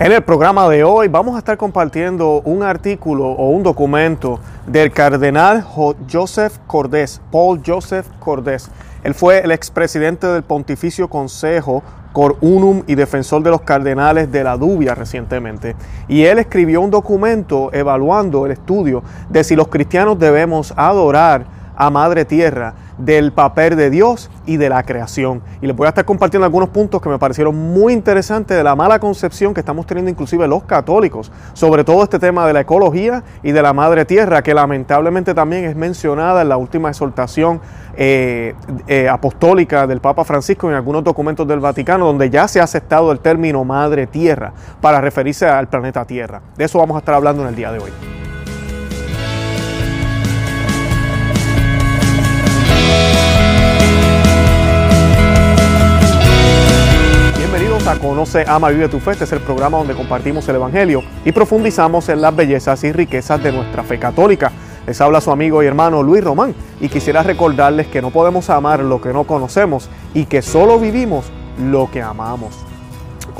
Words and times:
En 0.00 0.12
el 0.12 0.22
programa 0.22 0.66
de 0.70 0.82
hoy 0.82 1.08
vamos 1.08 1.34
a 1.34 1.40
estar 1.40 1.58
compartiendo 1.58 2.40
un 2.46 2.62
artículo 2.62 3.26
o 3.26 3.50
un 3.50 3.62
documento 3.62 4.40
del 4.66 4.92
cardenal 4.92 5.62
Joseph 6.10 6.56
Cordés, 6.66 7.20
Paul 7.30 7.60
Joseph 7.62 8.06
Cordés. 8.18 8.70
Él 9.04 9.12
fue 9.12 9.40
el 9.40 9.50
expresidente 9.50 10.26
del 10.26 10.42
Pontificio 10.42 11.08
Consejo 11.08 11.82
Cor 12.14 12.38
Unum 12.40 12.82
y 12.86 12.94
defensor 12.94 13.42
de 13.42 13.50
los 13.50 13.60
cardenales 13.60 14.32
de 14.32 14.42
la 14.42 14.56
Dubia 14.56 14.94
recientemente. 14.94 15.76
Y 16.08 16.24
él 16.24 16.38
escribió 16.38 16.80
un 16.80 16.90
documento 16.90 17.68
evaluando 17.70 18.46
el 18.46 18.52
estudio 18.52 19.02
de 19.28 19.44
si 19.44 19.54
los 19.54 19.68
cristianos 19.68 20.18
debemos 20.18 20.72
adorar 20.78 21.44
a 21.76 21.90
Madre 21.90 22.24
Tierra 22.24 22.72
del 23.00 23.32
papel 23.32 23.76
de 23.76 23.90
Dios 23.90 24.30
y 24.46 24.56
de 24.56 24.68
la 24.68 24.82
creación. 24.82 25.42
Y 25.60 25.66
les 25.66 25.76
voy 25.76 25.86
a 25.86 25.90
estar 25.90 26.04
compartiendo 26.04 26.44
algunos 26.44 26.70
puntos 26.70 27.00
que 27.00 27.08
me 27.08 27.18
parecieron 27.18 27.56
muy 27.56 27.92
interesantes 27.92 28.56
de 28.56 28.64
la 28.64 28.76
mala 28.76 28.98
concepción 28.98 29.54
que 29.54 29.60
estamos 29.60 29.86
teniendo 29.86 30.10
inclusive 30.10 30.46
los 30.46 30.64
católicos 30.64 31.30
sobre 31.52 31.84
todo 31.84 32.02
este 32.02 32.18
tema 32.18 32.46
de 32.46 32.52
la 32.52 32.60
ecología 32.60 33.22
y 33.42 33.52
de 33.52 33.62
la 33.62 33.72
Madre 33.72 34.04
Tierra, 34.04 34.42
que 34.42 34.54
lamentablemente 34.54 35.34
también 35.34 35.64
es 35.64 35.76
mencionada 35.76 36.42
en 36.42 36.48
la 36.48 36.56
última 36.56 36.90
exhortación 36.90 37.60
eh, 37.96 38.54
eh, 38.86 39.08
apostólica 39.08 39.86
del 39.86 40.00
Papa 40.00 40.24
Francisco 40.24 40.68
en 40.68 40.74
algunos 40.74 41.04
documentos 41.04 41.46
del 41.46 41.60
Vaticano, 41.60 42.06
donde 42.06 42.30
ya 42.30 42.48
se 42.48 42.60
ha 42.60 42.64
aceptado 42.64 43.12
el 43.12 43.20
término 43.20 43.64
Madre 43.64 44.06
Tierra 44.06 44.52
para 44.80 45.00
referirse 45.00 45.46
al 45.46 45.68
planeta 45.68 46.04
Tierra. 46.04 46.40
De 46.56 46.64
eso 46.64 46.78
vamos 46.78 46.96
a 46.96 46.98
estar 47.00 47.14
hablando 47.14 47.42
en 47.42 47.48
el 47.48 47.56
día 47.56 47.72
de 47.72 47.78
hoy. 47.78 48.19
Conoce, 57.98 58.44
Ama, 58.46 58.70
Vive 58.70 58.88
tu 58.88 59.00
Fe. 59.00 59.12
Este 59.12 59.24
es 59.24 59.32
el 59.32 59.40
programa 59.40 59.78
donde 59.78 59.94
compartimos 59.94 60.48
el 60.48 60.56
Evangelio 60.56 61.02
y 61.24 61.32
profundizamos 61.32 62.08
en 62.08 62.20
las 62.20 62.34
bellezas 62.34 62.84
y 62.84 62.92
riquezas 62.92 63.42
de 63.42 63.52
nuestra 63.52 63.82
fe 63.82 63.98
católica. 63.98 64.52
Les 64.86 65.00
habla 65.00 65.20
su 65.20 65.30
amigo 65.30 65.62
y 65.62 65.66
hermano 65.66 66.02
Luis 66.02 66.22
Román 66.22 66.54
y 66.80 66.88
quisiera 66.88 67.22
recordarles 67.22 67.88
que 67.88 68.02
no 68.02 68.10
podemos 68.10 68.50
amar 68.50 68.80
lo 68.80 69.00
que 69.00 69.12
no 69.12 69.24
conocemos 69.24 69.88
y 70.14 70.26
que 70.26 70.42
solo 70.42 70.78
vivimos 70.78 71.26
lo 71.58 71.90
que 71.90 72.02
amamos. 72.02 72.69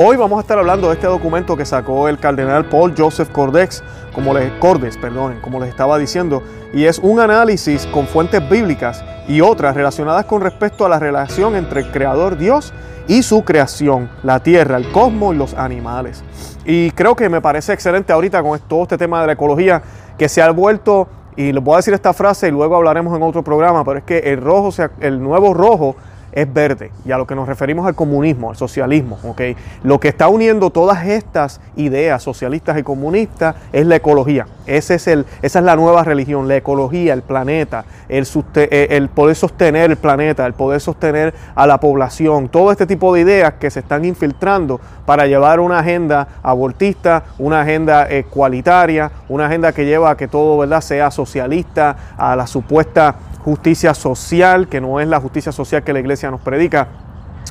Hoy 0.02 0.16
vamos 0.16 0.38
a 0.38 0.40
estar 0.40 0.58
hablando 0.58 0.88
de 0.88 0.94
este 0.94 1.06
documento 1.06 1.58
que 1.58 1.66
sacó 1.66 2.08
el 2.08 2.18
cardenal 2.18 2.64
Paul 2.64 2.94
Joseph 2.96 3.28
Cordex, 3.28 3.84
como 4.14 4.32
les, 4.32 4.50
Cordes, 4.52 4.96
perdonen, 4.96 5.42
como 5.42 5.60
les 5.60 5.68
estaba 5.68 5.98
diciendo, 5.98 6.42
y 6.72 6.86
es 6.86 6.98
un 7.00 7.20
análisis 7.20 7.84
con 7.84 8.06
fuentes 8.06 8.40
bíblicas 8.48 9.04
y 9.28 9.42
otras 9.42 9.76
relacionadas 9.76 10.24
con 10.24 10.40
respecto 10.40 10.86
a 10.86 10.88
la 10.88 10.98
relación 10.98 11.54
entre 11.54 11.82
el 11.82 11.90
creador 11.90 12.38
Dios 12.38 12.72
y 13.08 13.22
su 13.22 13.44
creación, 13.44 14.08
la 14.22 14.42
tierra, 14.42 14.78
el 14.78 14.90
cosmos 14.90 15.34
y 15.34 15.36
los 15.36 15.52
animales. 15.52 16.24
Y 16.64 16.92
creo 16.92 17.14
que 17.14 17.28
me 17.28 17.42
parece 17.42 17.74
excelente 17.74 18.10
ahorita 18.10 18.42
con 18.42 18.58
todo 18.60 18.84
este 18.84 18.96
tema 18.96 19.20
de 19.20 19.26
la 19.26 19.32
ecología 19.34 19.82
que 20.16 20.30
se 20.30 20.40
ha 20.40 20.50
vuelto, 20.50 21.08
y 21.36 21.52
les 21.52 21.62
voy 21.62 21.74
a 21.74 21.76
decir 21.76 21.92
esta 21.92 22.14
frase 22.14 22.48
y 22.48 22.52
luego 22.52 22.74
hablaremos 22.74 23.14
en 23.14 23.22
otro 23.22 23.44
programa, 23.44 23.84
pero 23.84 23.98
es 23.98 24.04
que 24.04 24.18
el 24.20 24.40
rojo, 24.40 24.70
el 25.00 25.22
nuevo 25.22 25.52
rojo 25.52 25.94
es 26.32 26.52
verde 26.52 26.90
y 27.04 27.12
a 27.12 27.18
lo 27.18 27.26
que 27.26 27.34
nos 27.34 27.48
referimos 27.48 27.86
al 27.86 27.94
comunismo, 27.94 28.50
al 28.50 28.56
socialismo. 28.56 29.18
¿okay? 29.24 29.56
Lo 29.82 29.98
que 30.00 30.08
está 30.08 30.28
uniendo 30.28 30.70
todas 30.70 31.06
estas 31.06 31.60
ideas 31.76 32.22
socialistas 32.22 32.78
y 32.78 32.82
comunistas 32.82 33.56
es 33.72 33.86
la 33.86 33.96
ecología. 33.96 34.46
Ese 34.66 34.94
es 34.94 35.06
el, 35.08 35.26
esa 35.42 35.58
es 35.58 35.64
la 35.64 35.76
nueva 35.76 36.04
religión, 36.04 36.46
la 36.46 36.56
ecología, 36.56 37.12
el 37.12 37.22
planeta, 37.22 37.84
el, 38.08 38.26
eh, 38.54 39.08
poder 39.14 39.34
sostener 39.34 39.90
el 39.90 39.96
planeta, 39.96 40.46
el 40.46 40.52
poder 40.52 40.80
sostener 40.80 41.34
a 41.54 41.66
la 41.66 41.80
población, 41.80 42.48
todo 42.48 42.70
este 42.70 42.86
tipo 42.86 43.12
de 43.12 43.22
ideas 43.22 43.54
que 43.54 43.70
se 43.70 43.80
están 43.80 44.04
infiltrando 44.04 44.80
para 45.06 45.26
llevar 45.26 45.58
una 45.60 45.80
agenda 45.80 46.28
abortista, 46.42 47.24
una 47.38 47.62
agenda 47.62 48.08
ecualitaria, 48.08 49.10
una 49.28 49.46
agenda 49.46 49.72
que 49.72 49.84
lleva 49.84 50.10
a 50.10 50.16
que 50.16 50.28
todo 50.28 50.58
¿verdad? 50.58 50.80
sea 50.80 51.10
socialista, 51.10 51.96
a 52.16 52.36
la 52.36 52.46
supuesta 52.46 53.16
justicia 53.44 53.94
social, 53.94 54.68
que 54.68 54.80
no 54.80 55.00
es 55.00 55.08
la 55.08 55.20
justicia 55.20 55.52
social 55.52 55.82
que 55.82 55.92
la 55.92 56.00
iglesia 56.00 56.30
nos 56.30 56.40
predica, 56.40 56.88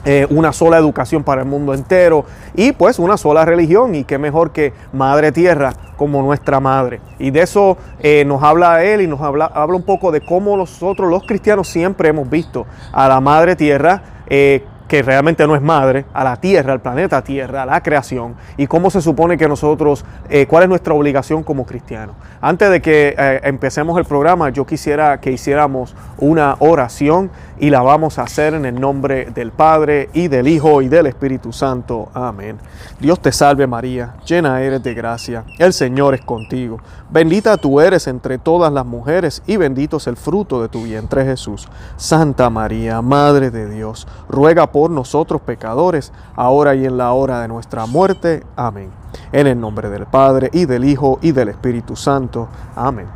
eh, 0.05 0.25
una 0.29 0.53
sola 0.53 0.77
educación 0.77 1.23
para 1.25 1.41
el 1.41 1.47
mundo 1.47 1.73
entero 1.73 2.23
y 2.55 2.71
pues 2.71 2.99
una 2.99 3.17
sola 3.17 3.43
religión 3.43 3.95
y 3.95 4.05
qué 4.05 4.17
mejor 4.17 4.51
que 4.51 4.71
Madre 4.93 5.33
Tierra 5.33 5.73
como 5.97 6.21
nuestra 6.21 6.61
madre. 6.61 7.01
Y 7.19 7.31
de 7.31 7.41
eso 7.41 7.77
eh, 7.99 8.23
nos 8.25 8.41
habla 8.41 8.81
él 8.81 9.01
y 9.01 9.07
nos 9.07 9.19
habla, 9.19 9.45
habla 9.45 9.75
un 9.75 9.83
poco 9.83 10.13
de 10.13 10.21
cómo 10.21 10.55
nosotros 10.55 11.09
los 11.09 11.23
cristianos 11.23 11.67
siempre 11.67 12.07
hemos 12.09 12.29
visto 12.29 12.65
a 12.93 13.09
la 13.09 13.19
Madre 13.19 13.57
Tierra. 13.57 14.01
Eh, 14.27 14.63
que 14.89 15.03
realmente 15.03 15.45
no 15.45 15.55
es 15.55 15.61
madre, 15.61 16.03
a 16.13 16.23
la 16.23 16.35
Tierra, 16.37 16.73
al 16.73 16.81
planeta 16.81 17.23
Tierra, 17.23 17.61
a 17.61 17.65
la 17.65 17.81
creación, 17.81 18.35
y 18.57 18.65
cómo 18.65 18.89
se 18.89 19.01
supone 19.01 19.37
que 19.37 19.47
nosotros, 19.47 20.03
eh, 20.29 20.47
cuál 20.47 20.63
es 20.63 20.69
nuestra 20.69 20.95
obligación 20.95 21.43
como 21.43 21.65
cristianos. 21.65 22.15
Antes 22.41 22.71
de 22.71 22.81
que 22.81 23.15
eh, 23.15 23.39
empecemos 23.43 23.97
el 23.99 24.05
programa, 24.05 24.49
yo 24.49 24.65
quisiera 24.65 25.21
que 25.21 25.31
hiciéramos 25.31 25.95
una 26.17 26.55
oración 26.59 27.29
y 27.59 27.69
la 27.69 27.81
vamos 27.81 28.17
a 28.17 28.23
hacer 28.23 28.55
en 28.55 28.65
el 28.65 28.79
nombre 28.79 29.25
del 29.25 29.51
Padre 29.51 30.09
y 30.13 30.27
del 30.27 30.47
Hijo 30.47 30.81
y 30.81 30.87
del 30.87 31.05
Espíritu 31.05 31.53
Santo. 31.53 32.09
Amén. 32.15 32.57
Dios 32.99 33.19
te 33.21 33.31
salve 33.31 33.67
María, 33.67 34.15
llena 34.25 34.61
eres 34.61 34.81
de 34.81 34.95
gracia, 34.95 35.43
el 35.59 35.71
Señor 35.71 36.15
es 36.15 36.21
contigo. 36.21 36.79
Bendita 37.11 37.57
tú 37.57 37.79
eres 37.79 38.07
entre 38.07 38.37
todas 38.37 38.71
las 38.71 38.85
mujeres 38.85 39.43
y 39.45 39.57
bendito 39.57 39.97
es 39.97 40.07
el 40.07 40.15
fruto 40.15 40.61
de 40.61 40.69
tu 40.69 40.83
vientre 40.83 41.25
Jesús. 41.25 41.67
Santa 41.97 42.49
María, 42.49 43.01
Madre 43.01 43.51
de 43.51 43.69
Dios, 43.69 44.07
ruega 44.29 44.71
por 44.71 44.78
nosotros 44.87 45.41
pecadores, 45.41 46.13
ahora 46.35 46.75
y 46.75 46.85
en 46.85 46.97
la 46.97 47.11
hora 47.11 47.41
de 47.41 47.47
nuestra 47.47 47.85
muerte. 47.85 48.43
Amén. 48.55 48.91
En 49.31 49.47
el 49.47 49.59
nombre 49.59 49.89
del 49.89 50.05
Padre 50.05 50.49
y 50.53 50.65
del 50.65 50.85
Hijo 50.85 51.19
y 51.21 51.31
del 51.31 51.49
Espíritu 51.49 51.95
Santo. 51.95 52.47
Amén. 52.75 53.07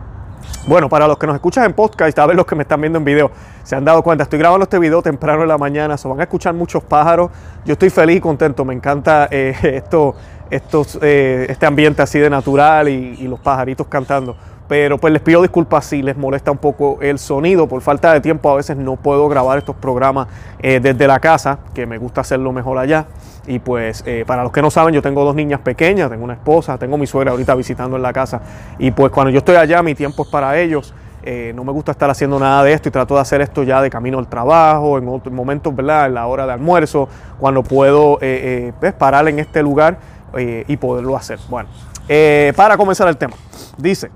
Bueno, 0.66 0.88
para 0.88 1.08
los 1.08 1.18
que 1.18 1.28
nos 1.28 1.36
escuchan 1.36 1.66
en 1.66 1.74
podcast, 1.74 2.18
a 2.20 2.26
ver 2.26 2.38
los 2.38 2.46
que 2.46 2.56
me 2.56 2.64
están 2.64 2.80
viendo 2.80 2.98
en 2.98 3.04
video, 3.04 3.32
se 3.64 3.76
han 3.76 3.84
dado 3.84 4.02
cuenta, 4.02 4.24
estoy 4.24 4.40
grabando 4.40 4.64
este 4.64 4.80
video 4.80 5.02
temprano 5.02 5.42
en 5.42 5.50
la 5.50 5.58
mañana, 5.58 5.98
se 5.98 6.08
van 6.08 6.20
a 6.22 6.24
escuchar 6.24 6.54
muchos 6.54 6.84
pájaros. 6.84 7.32
Yo 7.66 7.74
estoy 7.74 7.90
feliz 7.90 8.18
y 8.18 8.22
contento, 8.22 8.64
me 8.64 8.74
encanta 8.74 9.28
eh, 9.30 9.54
esto, 9.64 10.16
estos, 10.50 10.98
eh, 11.02 11.48
este 11.50 11.66
ambiente 11.66 12.02
así 12.02 12.18
de 12.18 12.30
natural 12.30 12.88
y, 12.88 13.28
los 13.28 13.40
pajaritos 13.40 13.88
cantando. 13.88 14.38
Pero 14.68 14.98
pues 14.98 15.12
les 15.12 15.22
pido 15.22 15.42
disculpas 15.42 15.86
si 15.86 16.02
les 16.02 16.16
molesta 16.16 16.50
un 16.52 16.58
poco 16.58 16.98
el 17.02 17.20
sonido. 17.20 17.68
Por 17.68 17.82
falta 17.82 18.14
de 18.14 18.22
tiempo 18.22 18.50
a 18.50 18.56
veces 18.56 18.78
no 18.78 18.96
puedo 18.96 19.28
grabar 19.28 19.58
estos 19.58 19.76
programas 19.76 20.28
eh, 20.60 20.80
desde 20.82 21.06
la 21.06 21.20
casa, 21.20 21.60
que 21.74 21.86
me 21.86 21.98
gusta 21.98 22.22
hacerlo 22.22 22.52
mejor 22.54 22.78
allá. 22.78 23.06
Y 23.46 23.60
pues 23.60 24.04
eh, 24.06 24.24
para 24.26 24.44
los 24.44 24.52
que 24.52 24.62
no 24.62 24.72
saben, 24.72 24.94
yo 24.94 25.02
tengo 25.02 25.26
dos 25.26 25.36
niñas 25.36 25.60
pequeñas, 25.60 26.10
tengo 26.10 26.24
una 26.24 26.34
esposa, 26.34 26.78
tengo 26.78 26.98
mi 26.98 27.06
suegra 27.06 27.32
ahorita 27.32 27.56
visitando 27.56 27.98
en 27.98 28.02
la 28.02 28.14
casa. 28.14 28.42
Y 28.80 28.92
pues 28.92 29.12
cuando 29.12 29.32
yo 29.32 29.40
estoy 29.40 29.58
allá, 29.58 29.84
mi 29.84 29.96
tiempo 29.96 30.24
es 30.24 30.30
para 30.30 30.58
ellos. 30.58 30.94
Eh, 31.26 31.54
no 31.56 31.64
me 31.64 31.72
gusta 31.72 31.92
estar 31.92 32.10
haciendo 32.10 32.38
nada 32.40 32.64
de 32.64 32.74
esto 32.74 32.90
y 32.90 32.92
trato 32.92 33.16
de 33.16 33.22
hacer 33.22 33.42
esto 33.42 33.64
ya 33.64 33.82
de 33.82 33.90
camino 33.90 34.20
al 34.20 34.28
trabajo, 34.28 34.98
en 34.98 35.08
otros 35.08 35.34
momentos, 35.34 35.74
¿verdad? 35.76 36.08
En 36.08 36.14
la 36.16 36.28
hora 36.28 36.46
de 36.46 36.54
almuerzo, 36.54 37.08
cuando 37.40 37.64
puedo 37.64 38.18
pues, 38.20 38.94
parar 38.94 39.28
en 39.28 39.40
este 39.40 39.62
lugar 39.62 39.98
y 40.36 40.76
poderlo 40.78 41.16
hacer. 41.16 41.40
Bueno, 41.50 41.70
para 42.58 42.76
comenzar 42.76 43.08
el 43.08 43.16
tema, 43.16 43.36
dice, 43.78 44.10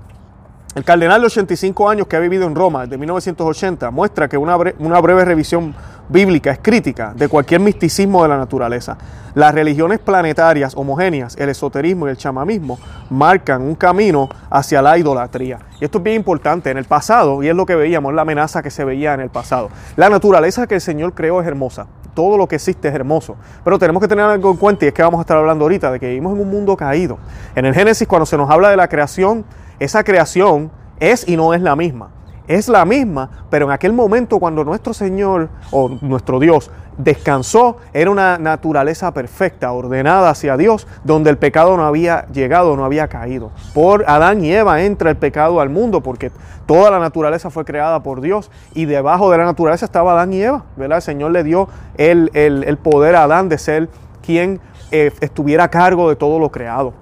el 0.74 0.84
cardenal 0.84 1.20
de 1.20 1.26
85 1.26 1.88
años 1.88 2.06
que 2.06 2.16
ha 2.16 2.20
vivido 2.20 2.46
en 2.46 2.54
Roma 2.54 2.82
desde 2.82 2.98
1980 2.98 3.90
muestra 3.90 4.28
que 4.28 4.36
una, 4.36 4.56
una 4.78 5.00
breve 5.00 5.24
revisión 5.24 5.74
bíblica 6.08 6.50
es 6.50 6.58
crítica 6.60 7.12
de 7.14 7.28
cualquier 7.28 7.60
misticismo 7.60 8.22
de 8.22 8.28
la 8.28 8.36
naturaleza. 8.36 8.96
Las 9.34 9.54
religiones 9.54 9.98
planetarias 9.98 10.74
homogéneas, 10.76 11.36
el 11.36 11.48
esoterismo 11.48 12.06
y 12.06 12.10
el 12.10 12.16
chamamismo 12.16 12.78
marcan 13.10 13.62
un 13.62 13.74
camino 13.74 14.28
hacia 14.50 14.82
la 14.82 14.98
idolatría. 14.98 15.58
Y 15.80 15.84
esto 15.84 15.98
es 15.98 16.04
bien 16.04 16.16
importante. 16.16 16.70
En 16.70 16.78
el 16.78 16.84
pasado, 16.84 17.42
y 17.42 17.48
es 17.48 17.54
lo 17.54 17.66
que 17.66 17.74
veíamos, 17.74 18.14
la 18.14 18.22
amenaza 18.22 18.62
que 18.62 18.70
se 18.70 18.84
veía 18.84 19.14
en 19.14 19.20
el 19.20 19.30
pasado. 19.30 19.70
La 19.96 20.08
naturaleza 20.08 20.66
que 20.66 20.76
el 20.76 20.80
Señor 20.80 21.14
creó 21.14 21.40
es 21.40 21.46
hermosa. 21.46 21.86
Todo 22.14 22.36
lo 22.36 22.48
que 22.48 22.56
existe 22.56 22.88
es 22.88 22.94
hermoso. 22.94 23.36
Pero 23.64 23.78
tenemos 23.78 24.02
que 24.02 24.08
tener 24.08 24.24
algo 24.24 24.50
en 24.50 24.56
cuenta 24.56 24.84
y 24.84 24.88
es 24.88 24.94
que 24.94 25.02
vamos 25.02 25.18
a 25.18 25.22
estar 25.22 25.36
hablando 25.36 25.64
ahorita 25.64 25.92
de 25.92 26.00
que 26.00 26.08
vivimos 26.08 26.34
en 26.34 26.40
un 26.40 26.50
mundo 26.50 26.76
caído. 26.76 27.18
En 27.54 27.64
el 27.64 27.74
Génesis, 27.74 28.08
cuando 28.08 28.26
se 28.26 28.36
nos 28.36 28.50
habla 28.50 28.70
de 28.70 28.76
la 28.76 28.88
creación, 28.88 29.44
esa 29.78 30.04
creación 30.04 30.70
es 31.00 31.28
y 31.28 31.36
no 31.36 31.54
es 31.54 31.60
la 31.60 31.76
misma 31.76 32.10
es 32.48 32.66
la 32.66 32.84
misma, 32.86 33.28
pero 33.50 33.66
en 33.66 33.72
aquel 33.72 33.92
momento 33.92 34.40
cuando 34.40 34.64
nuestro 34.64 34.94
Señor 34.94 35.50
o 35.70 35.90
nuestro 36.00 36.40
Dios 36.40 36.70
descansó, 36.96 37.76
era 37.92 38.10
una 38.10 38.38
naturaleza 38.38 39.12
perfecta, 39.12 39.70
ordenada 39.70 40.30
hacia 40.30 40.56
Dios, 40.56 40.86
donde 41.04 41.30
el 41.30 41.38
pecado 41.38 41.76
no 41.76 41.86
había 41.86 42.26
llegado, 42.32 42.74
no 42.74 42.84
había 42.84 43.06
caído. 43.06 43.52
Por 43.74 44.04
Adán 44.08 44.44
y 44.44 44.52
Eva 44.52 44.82
entra 44.82 45.10
el 45.10 45.16
pecado 45.16 45.60
al 45.60 45.68
mundo, 45.68 46.02
porque 46.02 46.32
toda 46.66 46.90
la 46.90 46.98
naturaleza 46.98 47.50
fue 47.50 47.64
creada 47.64 48.02
por 48.02 48.20
Dios 48.20 48.50
y 48.74 48.86
debajo 48.86 49.30
de 49.30 49.38
la 49.38 49.44
naturaleza 49.44 49.84
estaba 49.84 50.12
Adán 50.12 50.32
y 50.32 50.42
Eva, 50.42 50.64
¿verdad? 50.76 50.98
El 50.98 51.02
Señor 51.02 51.30
le 51.30 51.44
dio 51.44 51.68
el, 51.98 52.78
poder 52.82 53.14
a 53.14 53.24
Adán 53.24 53.48
de 53.48 53.58
ser 53.58 53.88
quien 54.22 54.60
eh, 54.90 55.12
estuviera 55.20 55.64
a 55.64 55.68
cargo 55.68 56.08
de 56.08 56.16
todo 56.16 56.38
lo 56.38 56.50
creado. 56.50 56.94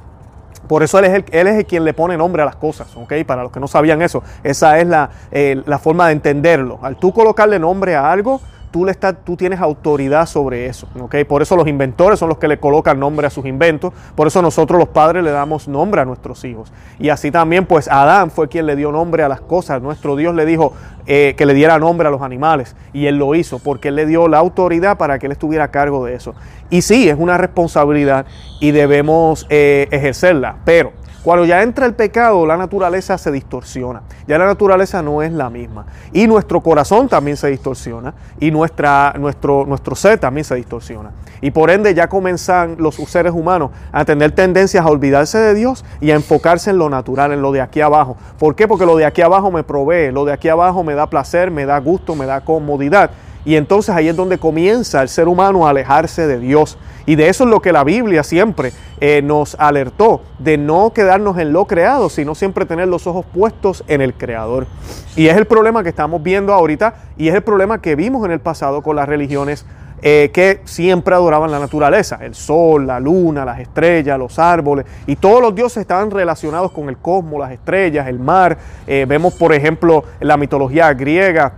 Por 0.66 0.82
eso 0.82 0.98
él 0.98 1.06
es, 1.06 1.12
el, 1.12 1.24
él 1.30 1.46
es 1.46 1.56
el 1.56 1.66
quien 1.66 1.84
le 1.84 1.94
pone 1.94 2.16
nombre 2.16 2.42
a 2.42 2.44
las 2.44 2.56
cosas, 2.56 2.94
¿ok? 2.96 3.12
Para 3.26 3.42
los 3.42 3.52
que 3.52 3.60
no 3.60 3.68
sabían 3.68 4.02
eso, 4.02 4.22
esa 4.42 4.78
es 4.78 4.86
la, 4.86 5.10
la 5.30 5.78
forma 5.78 6.06
de 6.06 6.12
entenderlo. 6.12 6.78
Al 6.82 6.96
tú 6.96 7.12
colocarle 7.12 7.58
nombre 7.58 7.96
a 7.96 8.10
algo, 8.10 8.40
tú, 8.70 8.84
le 8.84 8.92
estás, 8.92 9.16
tú 9.24 9.36
tienes 9.36 9.60
autoridad 9.60 10.26
sobre 10.26 10.66
eso. 10.66 10.88
¿okay? 11.00 11.24
Por 11.24 11.42
eso 11.42 11.56
los 11.56 11.68
inventores 11.68 12.18
son 12.18 12.28
los 12.28 12.38
que 12.38 12.48
le 12.48 12.58
colocan 12.58 12.98
nombre 12.98 13.26
a 13.26 13.30
sus 13.30 13.46
inventos. 13.46 13.92
Por 14.14 14.26
eso 14.26 14.42
nosotros 14.42 14.78
los 14.78 14.88
padres 14.88 15.24
le 15.24 15.30
damos 15.30 15.68
nombre 15.68 16.00
a 16.00 16.04
nuestros 16.04 16.44
hijos. 16.44 16.72
Y 16.98 17.08
así 17.08 17.30
también 17.30 17.66
pues 17.66 17.88
Adán 17.88 18.30
fue 18.30 18.48
quien 18.48 18.66
le 18.66 18.76
dio 18.76 18.92
nombre 18.92 19.22
a 19.22 19.28
las 19.28 19.40
cosas. 19.40 19.82
Nuestro 19.82 20.16
Dios 20.16 20.34
le 20.34 20.46
dijo 20.46 20.72
eh, 21.06 21.34
que 21.36 21.46
le 21.46 21.54
diera 21.54 21.78
nombre 21.78 22.08
a 22.08 22.10
los 22.10 22.22
animales. 22.22 22.76
Y 22.92 23.06
él 23.06 23.16
lo 23.16 23.34
hizo 23.34 23.58
porque 23.58 23.88
él 23.88 23.96
le 23.96 24.06
dio 24.06 24.28
la 24.28 24.38
autoridad 24.38 24.98
para 24.98 25.18
que 25.18 25.26
él 25.26 25.32
estuviera 25.32 25.64
a 25.64 25.70
cargo 25.70 26.04
de 26.04 26.14
eso. 26.14 26.34
Y 26.70 26.82
sí, 26.82 27.08
es 27.08 27.16
una 27.18 27.38
responsabilidad 27.38 28.26
y 28.60 28.72
debemos 28.72 29.46
eh, 29.50 29.88
ejercerla. 29.90 30.56
Pero 30.64 30.92
cuando 31.26 31.44
ya 31.44 31.60
entra 31.64 31.86
el 31.86 31.94
pecado, 31.94 32.46
la 32.46 32.56
naturaleza 32.56 33.18
se 33.18 33.32
distorsiona. 33.32 34.02
Ya 34.28 34.38
la 34.38 34.46
naturaleza 34.46 35.02
no 35.02 35.22
es 35.22 35.32
la 35.32 35.50
misma. 35.50 35.84
Y 36.12 36.28
nuestro 36.28 36.60
corazón 36.60 37.08
también 37.08 37.36
se 37.36 37.48
distorsiona. 37.48 38.14
Y 38.38 38.52
nuestra, 38.52 39.12
nuestro, 39.18 39.66
nuestro 39.66 39.96
ser 39.96 40.20
también 40.20 40.44
se 40.44 40.54
distorsiona. 40.54 41.10
Y 41.40 41.50
por 41.50 41.70
ende 41.70 41.94
ya 41.94 42.08
comienzan 42.08 42.76
los 42.78 42.94
seres 42.94 43.32
humanos 43.32 43.72
a 43.90 44.04
tener 44.04 44.30
tendencias 44.30 44.86
a 44.86 44.88
olvidarse 44.88 45.38
de 45.38 45.54
Dios 45.54 45.84
y 46.00 46.12
a 46.12 46.14
enfocarse 46.14 46.70
en 46.70 46.78
lo 46.78 46.88
natural, 46.88 47.32
en 47.32 47.42
lo 47.42 47.50
de 47.50 47.60
aquí 47.60 47.80
abajo. 47.80 48.16
¿Por 48.38 48.54
qué? 48.54 48.68
Porque 48.68 48.86
lo 48.86 48.94
de 48.94 49.04
aquí 49.04 49.20
abajo 49.20 49.50
me 49.50 49.64
provee, 49.64 50.12
lo 50.12 50.26
de 50.26 50.32
aquí 50.32 50.48
abajo 50.48 50.84
me 50.84 50.94
da 50.94 51.10
placer, 51.10 51.50
me 51.50 51.66
da 51.66 51.80
gusto, 51.80 52.14
me 52.14 52.26
da 52.26 52.42
comodidad. 52.42 53.10
Y 53.44 53.54
entonces 53.54 53.94
ahí 53.94 54.08
es 54.08 54.16
donde 54.16 54.38
comienza 54.38 55.02
el 55.02 55.08
ser 55.08 55.28
humano 55.28 55.66
a 55.66 55.70
alejarse 55.70 56.26
de 56.28 56.38
Dios. 56.38 56.78
Y 57.06 57.14
de 57.14 57.28
eso 57.28 57.44
es 57.44 57.50
lo 57.50 57.60
que 57.60 57.72
la 57.72 57.84
Biblia 57.84 58.22
siempre 58.22 58.72
eh, 59.00 59.22
nos 59.22 59.54
alertó, 59.58 60.22
de 60.38 60.58
no 60.58 60.92
quedarnos 60.92 61.38
en 61.38 61.52
lo 61.52 61.66
creado, 61.66 62.08
sino 62.08 62.34
siempre 62.34 62.66
tener 62.66 62.88
los 62.88 63.06
ojos 63.06 63.24
puestos 63.32 63.84
en 63.86 64.00
el 64.02 64.14
Creador. 64.14 64.66
Y 65.14 65.28
es 65.28 65.36
el 65.36 65.46
problema 65.46 65.82
que 65.82 65.88
estamos 65.88 66.22
viendo 66.22 66.52
ahorita 66.52 66.94
y 67.16 67.28
es 67.28 67.34
el 67.34 67.42
problema 67.42 67.80
que 67.80 67.94
vimos 67.94 68.24
en 68.24 68.32
el 68.32 68.40
pasado 68.40 68.82
con 68.82 68.96
las 68.96 69.08
religiones 69.08 69.64
eh, 70.02 70.30
que 70.32 70.60
siempre 70.64 71.14
adoraban 71.14 71.50
la 71.50 71.58
naturaleza, 71.58 72.18
el 72.20 72.34
sol, 72.34 72.86
la 72.86 73.00
luna, 73.00 73.46
las 73.46 73.60
estrellas, 73.60 74.18
los 74.18 74.38
árboles, 74.38 74.84
y 75.06 75.16
todos 75.16 75.40
los 75.40 75.54
dioses 75.54 75.78
estaban 75.78 76.10
relacionados 76.10 76.70
con 76.70 76.90
el 76.90 76.98
cosmos, 76.98 77.40
las 77.40 77.52
estrellas, 77.52 78.06
el 78.06 78.18
mar. 78.18 78.58
Eh, 78.86 79.06
vemos, 79.08 79.32
por 79.34 79.54
ejemplo, 79.54 80.04
en 80.20 80.28
la 80.28 80.36
mitología 80.36 80.92
griega, 80.92 81.54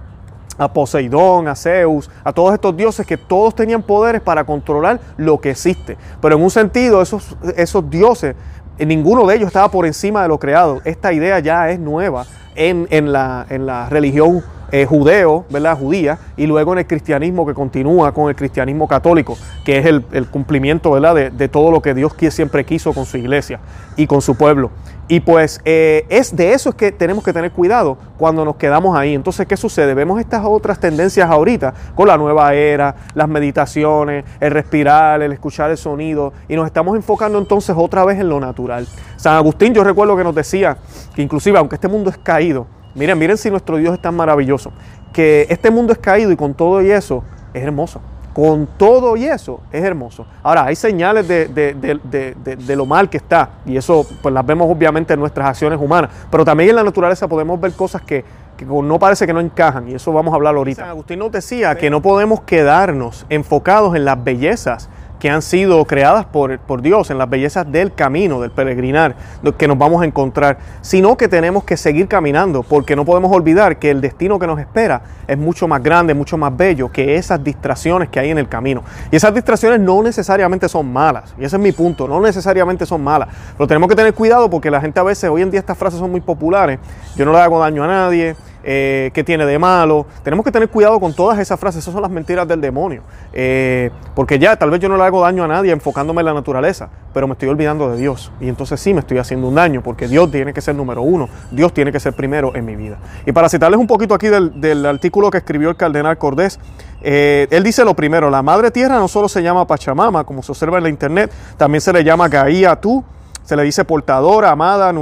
a 0.59 0.73
Poseidón, 0.73 1.49
a 1.49 1.55
Zeus, 1.55 2.11
a 2.25 2.33
todos 2.33 2.53
estos 2.53 2.77
dioses 2.77 3.07
que 3.07 3.17
todos 3.17 3.55
tenían 3.55 3.83
poderes 3.83 4.21
para 4.21 4.45
controlar 4.45 5.01
lo 5.17 5.41
que 5.41 5.51
existe. 5.51 5.97
Pero 6.21 6.37
en 6.37 6.43
un 6.43 6.51
sentido, 6.51 7.01
esos, 7.01 7.37
esos 7.57 7.89
dioses, 7.89 8.35
ninguno 8.79 9.27
de 9.27 9.37
ellos 9.37 9.47
estaba 9.47 9.71
por 9.71 9.87
encima 9.87 10.23
de 10.23 10.29
lo 10.29 10.39
creado. 10.39 10.81
Esta 10.85 11.13
idea 11.13 11.39
ya 11.39 11.71
es 11.71 11.79
nueva 11.79 12.27
en, 12.55 12.87
en, 12.91 13.13
la, 13.13 13.47
en 13.49 13.67
la 13.67 13.89
religión 13.89 14.43
eh, 14.71 14.87
judeo, 14.87 15.45
¿verdad? 15.51 15.79
Judía, 15.79 16.19
y 16.37 16.47
luego 16.47 16.73
en 16.73 16.81
el 16.81 16.87
cristianismo 16.87 17.47
que 17.47 17.55
continúa 17.55 18.13
con 18.13 18.29
el 18.29 18.37
cristianismo 18.37 18.87
católico, 18.87 19.37
que 19.65 19.79
es 19.79 19.87
el, 19.87 20.03
cumplimiento, 20.31 20.91
¿verdad? 20.91 21.31
De, 21.31 21.49
todo 21.49 21.71
lo 21.71 21.81
que 21.81 21.95
Dios 21.95 22.13
siempre 22.31 22.65
quiso 22.65 22.93
con 22.93 23.07
su 23.07 23.17
iglesia 23.17 23.61
y 23.97 24.07
con 24.07 24.21
su 24.21 24.37
pueblo. 24.37 24.71
Y 25.11 25.21
pues 25.21 25.61
eh, 25.65 26.05
es 26.11 26.37
de 26.37 26.53
eso 26.53 26.69
es 26.69 26.75
que 26.75 26.93
tenemos 26.93 27.25
que 27.25 27.33
tener 27.33 27.51
cuidado 27.51 27.97
cuando 28.19 28.45
nos 28.45 28.57
quedamos 28.57 28.95
ahí. 28.95 29.15
Entonces, 29.15 29.47
¿qué 29.47 29.57
sucede? 29.57 29.95
Vemos 29.95 30.21
estas 30.21 30.45
otras 30.45 30.79
tendencias 30.79 31.31
ahorita 31.31 31.73
con 31.95 32.09
la 32.09 32.19
nueva 32.19 32.53
era, 32.53 32.95
las 33.15 33.27
meditaciones, 33.27 34.27
el 34.39 34.51
respirar, 34.51 35.23
el 35.23 35.33
escuchar 35.33 35.71
el 35.71 35.79
sonido, 35.79 36.35
y 36.47 36.57
nos 36.57 36.67
estamos 36.67 36.95
enfocando 36.95 37.39
entonces 37.39 37.75
otra 37.79 38.05
vez 38.05 38.21
en 38.21 38.29
lo 38.29 38.39
natural. 38.39 38.87
San 39.17 39.35
Agustín, 39.35 39.73
yo 39.73 39.83
recuerdo 39.83 40.15
que 40.15 40.25
nos 40.25 40.35
decía 40.35 40.77
que 41.15 41.23
inclusive, 41.23 41.59
aunque 41.59 41.77
este 41.77 41.89
mundo 41.89 42.11
es 42.11 42.19
caído, 42.19 42.67
miren, 42.99 43.19
miren 43.19 43.39
si 43.39 43.51
nuestro 43.51 43.77
Dios 43.77 43.95
es 43.95 44.03
tan 44.03 44.15
maravilloso, 44.15 44.73
que 45.13 45.47
este 45.49 45.71
mundo 45.71 45.93
es 45.93 45.99
caído 45.99 46.31
y 46.31 46.37
con 46.37 46.55
todo 46.55 46.83
y 46.83 46.91
eso 46.91 47.25
es 47.55 47.63
hermoso 47.63 48.01
con 48.39 48.69
todo 48.77 49.17
y 49.17 49.25
eso 49.25 49.59
es 49.73 49.83
hermoso. 49.83 50.25
Ahora, 50.45 50.67
hay 50.67 50.77
señales 50.77 51.27
de, 51.27 52.77
lo 52.77 52.87
mal 52.87 53.11
que 53.11 53.17
está, 53.17 53.51
y 53.67 53.77
eso 53.77 54.07
pues 54.23 54.33
las 54.33 54.47
vemos 54.47 54.71
obviamente 54.71 55.13
en 55.13 55.19
nuestras 55.19 55.49
acciones 55.49 55.77
humanas, 55.81 56.11
pero 56.31 56.45
también 56.45 56.71
en 56.71 56.77
la 56.77 56.85
naturaleza 56.85 57.27
podemos 57.27 57.61
ver 57.61 57.73
cosas 57.73 58.01
que, 58.03 58.25
que 58.57 58.65
no 58.65 58.97
parece 59.01 59.27
que 59.27 59.33
no 59.33 59.41
encajan, 59.41 59.89
y 59.89 59.95
eso 59.95 60.13
vamos 60.13 60.33
a 60.33 60.37
hablar 60.37 60.55
ahorita. 60.55 60.83
San 60.83 60.91
Agustín 60.91 61.19
nos 61.19 61.33
decía 61.33 61.75
que 61.75 61.91
no 61.91 62.01
podemos 62.01 62.43
quedarnos 62.43 63.27
enfocados 63.29 63.97
en 63.97 64.05
las 64.05 64.23
bellezas 64.23 64.89
que 65.19 65.31
han 65.31 65.43
sido 65.43 65.85
creadas 65.85 66.27
por, 66.27 66.59
por, 66.61 66.83
Dios, 66.83 67.11
en 67.11 67.19
las 67.19 67.29
bellezas 67.29 67.71
del 67.71 67.95
camino, 67.95 68.41
del 68.41 68.51
peregrinar 68.51 69.17
que 69.57 69.69
nos 69.69 69.79
vamos 69.79 70.03
a 70.03 70.05
encontrar, 70.05 70.59
sino 70.81 71.17
que 71.17 71.29
tenemos 71.29 71.65
que 71.65 71.77
seguir 71.77 72.09
caminando, 72.09 72.63
porque 72.63 72.95
no 72.95 73.05
podemos 73.05 73.33
olvidar 73.33 73.79
que 73.79 73.91
el 73.91 74.01
destino 74.01 74.39
que 74.39 74.47
nos 74.47 74.59
espera 74.61 75.03
es 75.27 75.37
mucho 75.37 75.67
más 75.67 75.83
grande, 75.83 76.15
mucho 76.15 76.37
más 76.37 76.57
bello 76.57 76.91
que 76.91 77.17
esas 77.17 77.43
distracciones 77.43 78.09
que 78.09 78.21
hay 78.21 78.31
en 78.31 78.39
el 78.39 78.49
camino. 78.49 78.83
Y 79.11 79.17
esas 79.17 79.35
distracciones 79.35 79.81
no 79.81 80.03
necesariamente 80.03 80.69
son 80.69 80.93
malas, 80.93 81.35
y 81.39 81.45
ese 81.45 81.57
es 81.57 81.63
mi 81.63 81.73
punto, 81.73 82.07
no 82.07 82.21
necesariamente 82.21 82.87
son 82.87 83.03
malas, 83.03 83.29
pero 83.57 83.67
tenemos 83.67 83.89
que 83.89 83.97
tener 83.97 84.15
cuidado 84.15 84.49
porque 84.49 84.71
la 84.71 84.81
gente 84.81 85.01
a 85.01 85.03
veces, 85.03 85.31
hoy 85.31 85.43
en 85.43 85.51
día 85.51 85.61
estas 85.61 85.79
frases 85.79 85.99
son 85.99 86.11
muy 86.11 86.21
populares, 86.21 86.79
yo 87.17 87.25
no 87.25 87.33
le 87.33 87.39
hago 87.39 87.59
daño 87.59 87.85
a 87.85 87.87
nadie, 87.87 88.37
eh, 88.63 89.11
qué 89.15 89.25
tiene 89.25 89.47
de 89.47 89.59
malo. 89.59 90.07
Tenemos 90.23 90.45
que 90.45 90.53
tener 90.53 90.69
cuidado 90.69 90.99
con 91.01 91.15
todas 91.15 91.39
esas 91.39 91.59
frases, 91.59 91.83
esas 91.83 91.93
son 91.93 92.03
las 92.03 92.11
mentiras 92.11 92.47
del 92.47 92.61
demonio. 92.61 93.03
Eh, 93.33 93.91
porque 94.15 94.39
ya, 94.39 94.57
tal 94.57 94.71
vez 94.71 94.81
yo 94.81 94.89
no 94.89 94.97
le 94.97 95.05
hago 95.05 95.21
daño 95.21 95.45
a 95.45 95.49
nadie 95.49 95.73
enfocándome 95.73 96.21
en 96.21 96.27
la 96.27 96.35
naturaleza, 96.35 96.89
pero 97.13 97.27
me 97.27 97.33
estoy 97.33 97.49
olvidando 97.49 97.91
de 97.91 97.99
Dios. 97.99 98.33
Y 98.41 98.49
entonces 98.49 98.81
sí 98.81 98.93
me 98.95 99.01
estoy 99.01 99.19
haciendo 99.19 99.49
un 99.49 99.55
daño, 99.55 99.83
porque 99.83 100.09
Dios 100.09 100.31
tiene 100.31 100.53
que 100.53 100.61
ser 100.61 100.75
número 100.75 101.03
uno, 101.03 101.29
Dios 101.51 101.73
tiene 101.73 101.93
que 101.93 102.01
ser 102.01 102.13
primero 102.13 102.55
en 102.55 102.65
mi 102.65 102.77
vida. 102.77 102.99
Y 103.27 103.33
para 103.33 103.49
citarles 103.49 103.79
un 103.79 103.87
poquito 103.87 104.15
aquí 104.15 104.29
del, 104.29 104.87
artículo 104.87 105.31
que 105.31 105.39
escribió 105.39 105.71
el 105.71 105.77
cardenal 105.77 106.19
Cordés, 106.19 106.59
eh, 107.01 107.47
él 107.51 107.63
dice 107.63 107.85
lo 107.85 107.95
primero, 107.95 108.31
la 108.31 108.43
madre 108.43 108.71
tierra 108.71 108.99
no 108.99 109.09
solo 109.09 109.29
se 109.29 109.43
llama 109.43 109.67
Pachamama, 109.67 110.25
como 110.25 110.43
se 110.43 110.53
observa 110.53 110.79
en 110.79 110.83
la 110.85 110.89
internet, 110.89 111.33
también 111.57 111.81
se 111.81 111.93
le 111.93 112.03
llama 112.03 112.29
Gaia 112.29 112.77
tú, 112.77 113.05
se 113.45 113.57
le 113.57 113.63
dice 113.63 113.85
portadora, 113.85 114.51
amada, 114.51 114.93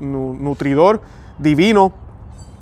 nutridor, 0.00 1.00
divino, 1.38 1.92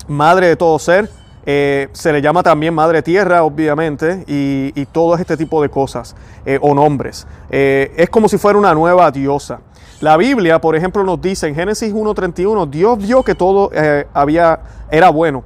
madre 0.08 0.48
de 0.48 0.56
todo 0.56 0.78
ser. 0.78 1.08
Eh, 1.46 1.88
se 1.92 2.10
le 2.10 2.22
llama 2.22 2.42
también 2.42 2.72
madre 2.72 3.02
tierra, 3.02 3.42
obviamente, 3.42 4.24
y, 4.26 4.86
todo 4.92 5.16
este 5.16 5.36
tipo 5.36 5.60
de 5.60 5.68
cosas 5.68 6.14
eh, 6.46 6.58
o 6.60 6.74
nombres. 6.74 7.26
Eh, 7.50 7.92
es 7.96 8.08
como 8.08 8.28
si 8.28 8.38
fuera 8.38 8.58
una 8.58 8.72
nueva 8.74 9.10
diosa. 9.10 9.60
La 10.00 10.16
Biblia, 10.16 10.60
por 10.60 10.76
ejemplo, 10.76 11.02
nos 11.04 11.20
dice 11.20 11.48
en 11.48 11.54
Génesis 11.54 11.92
1.31, 11.92 12.68
Dios 12.68 12.98
vio 12.98 13.22
que 13.22 13.34
todo 13.34 13.70
había, 14.12 14.60
era 14.90 15.08
bueno. 15.08 15.44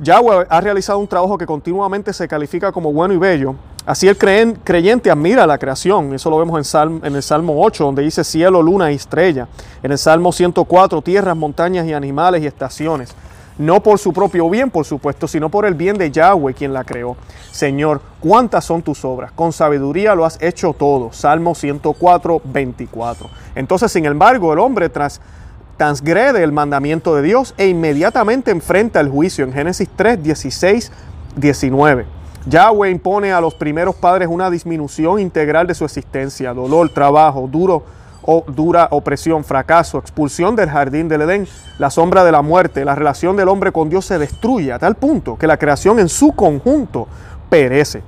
Yahweh 0.00 0.46
ha 0.48 0.60
realizado 0.60 0.98
un 0.98 1.06
trabajo 1.06 1.38
que 1.38 1.46
continuamente 1.46 2.12
se 2.12 2.26
califica 2.26 2.72
como 2.72 2.92
bueno 2.92 3.14
y 3.14 3.18
bello. 3.18 3.54
Así 3.86 4.08
el 4.08 4.16
creyente 4.16 5.10
admira 5.10 5.46
la 5.46 5.58
creación. 5.58 6.14
Eso 6.14 6.30
lo 6.30 6.38
vemos 6.38 6.74
en, 6.74 7.00
en 7.04 7.14
el 7.14 7.22
Salmo 7.22 7.62
8, 7.62 7.84
donde 7.84 8.02
dice 8.02 8.24
cielo, 8.24 8.62
luna 8.62 8.90
y 8.90 8.96
estrella. 8.96 9.46
En 9.82 9.92
el 9.92 9.98
Salmo 9.98 10.32
104, 10.32 11.02
tierras, 11.02 11.36
montañas 11.36 11.86
y 11.86 11.92
animales 11.92 12.42
y 12.42 12.46
estaciones 12.46 13.14
no 13.58 13.82
por 13.82 13.98
su 13.98 14.12
propio 14.12 14.48
bien, 14.50 14.70
por 14.70 14.84
supuesto, 14.84 15.28
sino 15.28 15.48
por 15.48 15.64
el 15.64 15.74
bien 15.74 15.96
de 15.96 16.10
Yahweh, 16.10 16.54
quien 16.54 16.72
la 16.72 16.84
creó. 16.84 17.16
Señor, 17.52 18.00
¿cuántas 18.20 18.64
son 18.64 18.82
tus 18.82 19.04
obras? 19.04 19.32
Con 19.32 19.52
sabiduría 19.52 20.14
lo 20.14 20.24
has 20.24 20.40
hecho 20.42 20.72
todo. 20.72 21.12
Salmo 21.12 21.54
104, 21.54 22.42
24. 22.44 23.30
Entonces, 23.54 23.92
sin 23.92 24.06
embargo, 24.06 24.52
el 24.52 24.58
hombre 24.58 24.88
tras 24.88 25.20
transgrede 25.76 26.42
el 26.42 26.52
mandamiento 26.52 27.14
de 27.16 27.22
Dios 27.22 27.54
e 27.56 27.66
inmediatamente 27.68 28.50
enfrenta 28.50 29.00
el 29.00 29.08
juicio 29.08 29.44
en 29.44 29.52
Génesis 29.52 29.88
3, 29.96 30.22
16, 30.22 30.92
19. 31.36 32.06
Yahweh 32.46 32.90
impone 32.90 33.32
a 33.32 33.40
los 33.40 33.54
primeros 33.54 33.94
padres 33.94 34.28
una 34.30 34.50
disminución 34.50 35.18
integral 35.18 35.66
de 35.66 35.74
su 35.74 35.84
existencia, 35.84 36.52
dolor, 36.52 36.90
trabajo, 36.90 37.48
duro 37.50 37.84
o 38.26 38.44
dura 38.46 38.88
opresión, 38.90 39.44
fracaso, 39.44 39.98
expulsión 39.98 40.56
del 40.56 40.70
jardín 40.70 41.08
del 41.08 41.22
Edén, 41.22 41.48
la 41.78 41.90
sombra 41.90 42.24
de 42.24 42.32
la 42.32 42.42
muerte, 42.42 42.84
la 42.84 42.94
relación 42.94 43.36
del 43.36 43.48
hombre 43.48 43.72
con 43.72 43.88
Dios 43.88 44.04
se 44.04 44.18
destruye 44.18 44.72
a 44.72 44.78
tal 44.78 44.94
punto 44.94 45.36
que 45.36 45.46
la 45.46 45.56
creación 45.56 45.98
en 45.98 46.08
su 46.08 46.32
conjunto 46.32 47.08
perece. 47.48 48.02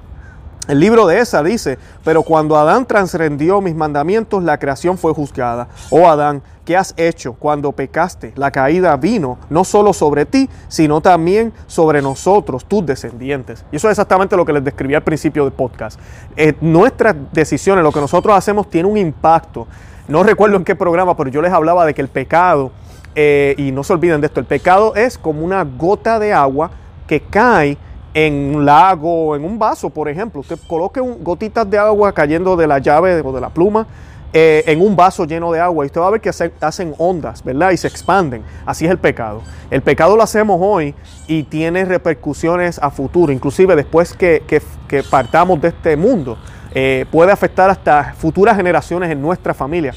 El 0.68 0.80
libro 0.80 1.06
de 1.06 1.20
esa 1.20 1.44
dice, 1.44 1.78
pero 2.02 2.25
cuando 2.25 2.56
Adán 2.56 2.87
transgrendió 2.87 3.61
mis 3.61 3.76
mandamientos, 3.76 4.42
la 4.42 4.58
creación 4.58 4.99
fue 4.99 5.14
juzgada. 5.14 5.68
Oh 5.90 6.08
Adán, 6.08 6.42
¿qué 6.64 6.76
has 6.76 6.92
hecho 6.96 7.35
cuando 7.35 7.70
pecaste? 7.70 8.32
La 8.35 8.50
caída 8.50 8.96
vino 8.96 9.38
no 9.49 9.62
solo 9.62 9.92
sobre 9.92 10.26
ti, 10.26 10.50
sino 10.66 11.00
también 11.00 11.52
sobre 11.68 12.02
nosotros, 12.02 12.64
tus 12.64 12.85
descendientes. 12.85 13.64
Y 13.70 13.76
eso 13.76 13.87
es 13.87 13.92
exactamente 13.92 14.37
lo 14.37 14.44
que 14.44 14.54
les 14.54 14.64
describí 14.64 14.96
al 14.96 15.04
principio 15.04 15.44
del 15.44 15.52
podcast. 15.52 16.00
Eh, 16.37 16.54
nuestras 16.61 17.14
decisiones, 17.32 17.85
lo 17.85 17.92
que 17.92 18.00
nosotros 18.00 18.37
hacemos, 18.37 18.68
tiene 18.68 18.88
un 18.88 18.96
impacto 18.96 19.68
no 20.09 20.23
recuerdo 20.23 20.57
en 20.57 20.65
qué 20.65 20.75
programa, 20.75 21.17
pero 21.17 21.31
yo 21.31 21.43
les 21.43 21.53
hablaba 21.53 21.85
de 21.85 21.95
que 21.95 22.03
el 22.03 22.09
pecado, 22.09 22.71
eh, 23.15 23.55
y 23.59 23.73
no 23.73 23.83
se 23.83 23.93
olviden 23.93 24.21
de 24.21 24.29
esto, 24.29 24.41
el 24.41 24.47
pecado 24.47 24.95
es 24.95 25.19
como 25.19 25.45
una 25.45 25.65
gota 25.65 26.19
de 26.19 26.33
agua 26.33 26.71
que 27.07 27.21
cae 27.21 27.77
en 28.15 28.57
un 28.57 28.65
lago, 28.65 29.37
en 29.37 29.45
un 29.45 29.59
vaso, 29.59 29.91
por 29.91 30.09
ejemplo. 30.09 30.41
Usted 30.41 30.59
coloque 30.67 31.01
un, 31.01 31.23
gotitas 31.23 31.69
de 31.69 31.79
agua 31.79 32.13
cayendo 32.13 32.57
de 32.57 32.67
la 32.67 32.79
llave 32.79 33.21
o 33.21 33.33
de 33.33 33.41
la 33.41 33.51
pluma 33.51 33.87
eh, 34.33 34.64
en 34.66 34.80
un 34.80 34.97
vaso 34.97 35.25
lleno 35.25 35.50
de 35.52 35.61
agua 35.61 35.85
y 35.85 35.87
usted 35.87 36.00
va 36.00 36.09
a 36.09 36.11
ver 36.11 36.21
que 36.21 36.30
hacen 36.61 36.95
ondas, 36.99 37.42
¿verdad? 37.42 37.71
Y 37.71 37.76
se 37.76 37.88
expanden. 37.88 38.42
Así 38.66 38.85
es 38.85 38.90
el 38.90 38.99
pecado. 38.99 39.42
El 39.71 39.83
pecado 39.83 40.16
lo 40.16 40.23
hacemos 40.23 40.59
hoy 40.61 40.95
y 41.26 41.45
tiene 41.45 41.85
repercusiones 41.85 42.78
a 42.78 42.90
futuro, 42.90 43.33
inclusive 43.33 43.76
después 43.76 44.12
que, 44.14 44.62
partamos 45.11 45.61
de 45.61 45.68
este 45.68 45.97
mundo. 45.97 46.37
Eh, 46.75 47.06
puede 47.11 47.33
afectar 47.33 47.71
hasta 47.71 48.14
futuras 48.14 48.56
generaciones 48.56 49.11
en 49.11 49.23
nuestra 49.23 49.54
familia, 49.54 49.95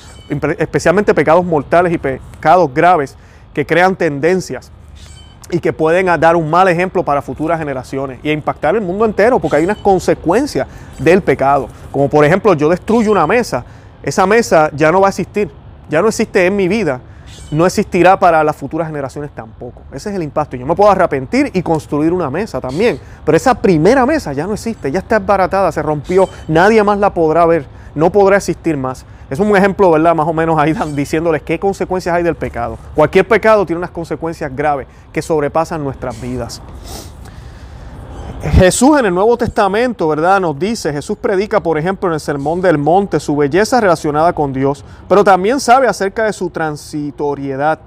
especialmente 0.57 1.13
pecados 1.13 1.43
mortales 1.43 1.91
y 1.91 1.98
pecados 1.98 2.74
graves 2.74 3.17
que 3.53 3.65
crean 3.65 3.95
tendencias 3.95 4.71
y 5.51 5.59
que 5.59 5.74
pueden 5.74 6.05
dar 6.19 6.36
un 6.36 6.50
mal 6.50 6.67
ejemplo 6.67 7.03
para 7.03 7.21
futuras 7.21 7.59
generaciones 7.59 8.19
y 8.24 8.31
impactar 8.31 8.75
el 8.75 8.81
mundo 8.81 9.05
entero, 9.05 9.39
porque 9.39 9.57
hay 9.57 9.63
unas 9.63 9.77
consecuencias 9.77 10.67
del 11.00 11.21
pecado. 11.21 11.67
Como 11.91 12.09
por 12.09 12.24
ejemplo, 12.24 12.53
yo 12.53 12.69
destruyo 12.69 13.12
una 13.12 13.25
mesa, 13.25 13.65
esa 14.03 14.25
mesa 14.25 14.70
ya 14.74 14.91
no 14.91 15.01
va 15.01 15.08
a 15.08 15.10
existir, 15.10 15.51
ya 15.89 16.01
no 16.01 16.08
existe 16.08 16.46
en 16.46 16.56
mi 16.56 16.68
vida, 16.68 17.01
no 17.51 17.65
existirá 17.65 18.20
para 18.20 18.44
las 18.44 18.56
futuras 18.56 18.88
generaciones 18.88 19.32
tampoco. 19.32 19.82
Ese 19.91 20.10
es 20.10 20.15
el 20.15 20.24
impacto. 20.24 20.56
Yo 20.56 20.65
me 20.65 20.75
puedo 20.75 20.91
arrepentir 20.91 21.51
y 21.53 21.62
construir 21.62 22.13
una 22.13 22.29
mesa 22.29 22.62
también, 22.62 23.00
pero 23.25 23.36
esa 23.36 23.56
primera 23.56 24.06
mesa 24.06 24.34
ya 24.34 24.46
no 24.46 24.53
existe, 24.53 24.91
ya 24.91 25.00
está 25.00 25.20
desbaratada, 25.20 25.72
se 25.72 25.82
rompió, 25.82 26.29
nadie 26.48 26.84
más 26.84 27.00
la 27.00 27.13
podrá 27.13 27.46
ver, 27.46 27.65
no 27.96 28.12
podrá 28.12 28.38
existir 28.38 28.77
más. 28.77 29.06
Es 29.29 29.39
un 29.39 29.56
ejemplo, 29.56 29.91
¿verdad? 29.91 30.15
Más 30.15 30.27
o 30.27 30.34
menos 30.34 30.58
ahí 30.58 30.74
diciéndoles 30.94 31.44
qué 31.44 31.60
consecuencias 31.60 32.15
hay 32.15 32.24
del 32.24 32.36
pecado. 32.36 32.79
Cualquier 32.96 33.27
pecado 33.27 33.63
tiene 33.65 33.77
unas 33.77 33.91
consecuencias 33.91 34.56
graves 34.56 34.88
que 35.12 35.22
sobrepasan 35.22 35.84
nuestras 35.84 36.20
vidas. 36.20 36.62
Jesús 38.41 38.98
en 38.98 39.05
el 39.05 39.13
Nuevo 39.13 39.38
Testamento, 39.38 40.08
¿verdad? 40.08 40.39
Nos 40.39 40.58
dice, 40.58 40.93
Jesús 40.93 41.17
predica, 41.17 41.62
por 41.62 41.77
ejemplo, 41.77 42.08
en 42.08 42.13
el 42.13 42.22
Sermón 42.22 42.62
del 42.62 42.77
Monte, 42.77 43.19
su 43.19 43.36
belleza 43.36 43.81
relacionada 43.81 44.31
con 44.31 44.53
Dios, 44.53 44.86
pero 45.10 45.25
también 45.25 45.60
sabe 45.60 45.88
acerca 45.88 46.24
de 46.24 46.31
su 46.31 46.50
transitoriedad. 46.50 47.79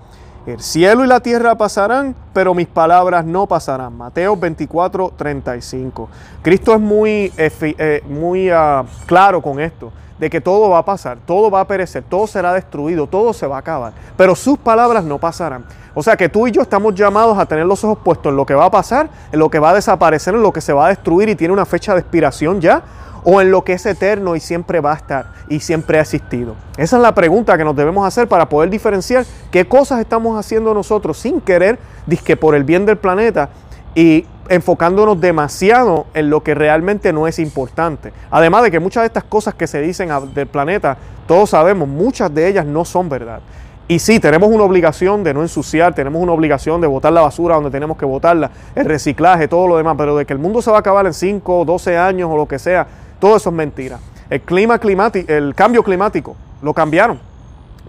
El 0.44 0.60
cielo 0.60 1.04
y 1.04 1.06
la 1.06 1.20
tierra 1.20 1.56
pasarán, 1.56 2.14
pero 2.34 2.52
mis 2.52 2.66
palabras 2.66 3.24
no 3.24 3.46
pasarán. 3.46 3.96
Mateo 3.96 4.36
24, 4.36 5.14
35. 5.16 6.08
Cristo 6.42 6.74
es 6.74 6.80
muy, 6.80 7.32
eh, 7.38 8.02
muy 8.06 8.50
uh, 8.50 8.84
claro 9.06 9.40
con 9.40 9.58
esto 9.58 9.90
de 10.22 10.30
que 10.30 10.40
todo 10.40 10.70
va 10.70 10.78
a 10.78 10.84
pasar, 10.84 11.18
todo 11.26 11.50
va 11.50 11.62
a 11.62 11.66
perecer, 11.66 12.04
todo 12.08 12.28
será 12.28 12.52
destruido, 12.52 13.08
todo 13.08 13.32
se 13.32 13.44
va 13.44 13.56
a 13.56 13.58
acabar. 13.58 13.92
Pero 14.16 14.36
sus 14.36 14.56
palabras 14.56 15.02
no 15.02 15.18
pasarán. 15.18 15.64
O 15.94 16.02
sea 16.04 16.16
que 16.16 16.28
tú 16.28 16.46
y 16.46 16.52
yo 16.52 16.62
estamos 16.62 16.94
llamados 16.94 17.36
a 17.36 17.44
tener 17.44 17.66
los 17.66 17.82
ojos 17.82 17.98
puestos 18.04 18.30
en 18.30 18.36
lo 18.36 18.46
que 18.46 18.54
va 18.54 18.66
a 18.66 18.70
pasar, 18.70 19.08
en 19.32 19.40
lo 19.40 19.50
que 19.50 19.58
va 19.58 19.70
a 19.70 19.74
desaparecer, 19.74 20.36
en 20.36 20.42
lo 20.42 20.52
que 20.52 20.60
se 20.60 20.72
va 20.72 20.86
a 20.86 20.88
destruir 20.90 21.28
y 21.28 21.34
tiene 21.34 21.52
una 21.52 21.66
fecha 21.66 21.94
de 21.94 22.02
expiración 22.02 22.60
ya, 22.60 22.84
o 23.24 23.40
en 23.40 23.50
lo 23.50 23.64
que 23.64 23.72
es 23.72 23.84
eterno 23.84 24.36
y 24.36 24.40
siempre 24.40 24.78
va 24.78 24.92
a 24.92 24.94
estar 24.94 25.32
y 25.48 25.58
siempre 25.58 25.98
ha 25.98 26.02
existido. 26.02 26.54
Esa 26.76 26.98
es 26.98 27.02
la 27.02 27.16
pregunta 27.16 27.58
que 27.58 27.64
nos 27.64 27.74
debemos 27.74 28.06
hacer 28.06 28.28
para 28.28 28.48
poder 28.48 28.70
diferenciar 28.70 29.24
qué 29.50 29.66
cosas 29.66 29.98
estamos 29.98 30.38
haciendo 30.38 30.72
nosotros 30.72 31.18
sin 31.18 31.40
querer, 31.40 31.80
que 32.24 32.36
por 32.36 32.54
el 32.54 32.62
bien 32.62 32.86
del 32.86 32.96
planeta 32.96 33.48
y 33.96 34.24
enfocándonos 34.52 35.18
demasiado 35.18 36.04
en 36.12 36.28
lo 36.28 36.42
que 36.42 36.54
realmente 36.54 37.10
no 37.12 37.26
es 37.26 37.38
importante. 37.38 38.12
Además 38.30 38.62
de 38.62 38.70
que 38.70 38.80
muchas 38.80 39.02
de 39.02 39.06
estas 39.06 39.24
cosas 39.24 39.54
que 39.54 39.66
se 39.66 39.80
dicen 39.80 40.10
del 40.34 40.46
planeta, 40.46 40.98
todos 41.26 41.50
sabemos, 41.50 41.88
muchas 41.88 42.32
de 42.34 42.48
ellas 42.48 42.66
no 42.66 42.84
son 42.84 43.08
verdad. 43.08 43.40
Y 43.88 43.98
sí, 43.98 44.20
tenemos 44.20 44.50
una 44.50 44.64
obligación 44.64 45.24
de 45.24 45.32
no 45.32 45.40
ensuciar, 45.40 45.94
tenemos 45.94 46.22
una 46.22 46.32
obligación 46.32 46.82
de 46.82 46.86
botar 46.86 47.14
la 47.14 47.22
basura 47.22 47.54
donde 47.54 47.70
tenemos 47.70 47.96
que 47.96 48.04
botarla, 48.04 48.50
el 48.74 48.84
reciclaje, 48.84 49.48
todo 49.48 49.66
lo 49.66 49.78
demás, 49.78 49.94
pero 49.96 50.16
de 50.16 50.26
que 50.26 50.34
el 50.34 50.38
mundo 50.38 50.60
se 50.60 50.70
va 50.70 50.76
a 50.76 50.80
acabar 50.80 51.06
en 51.06 51.14
5, 51.14 51.64
12 51.64 51.96
años 51.96 52.28
o 52.30 52.36
lo 52.36 52.46
que 52.46 52.58
sea, 52.58 52.86
todo 53.18 53.36
eso 53.36 53.48
es 53.48 53.56
mentira. 53.56 53.98
El 54.28 54.42
clima 54.42 54.78
climático, 54.78 55.32
el 55.32 55.54
cambio 55.54 55.82
climático, 55.82 56.36
lo 56.60 56.74
cambiaron. 56.74 57.31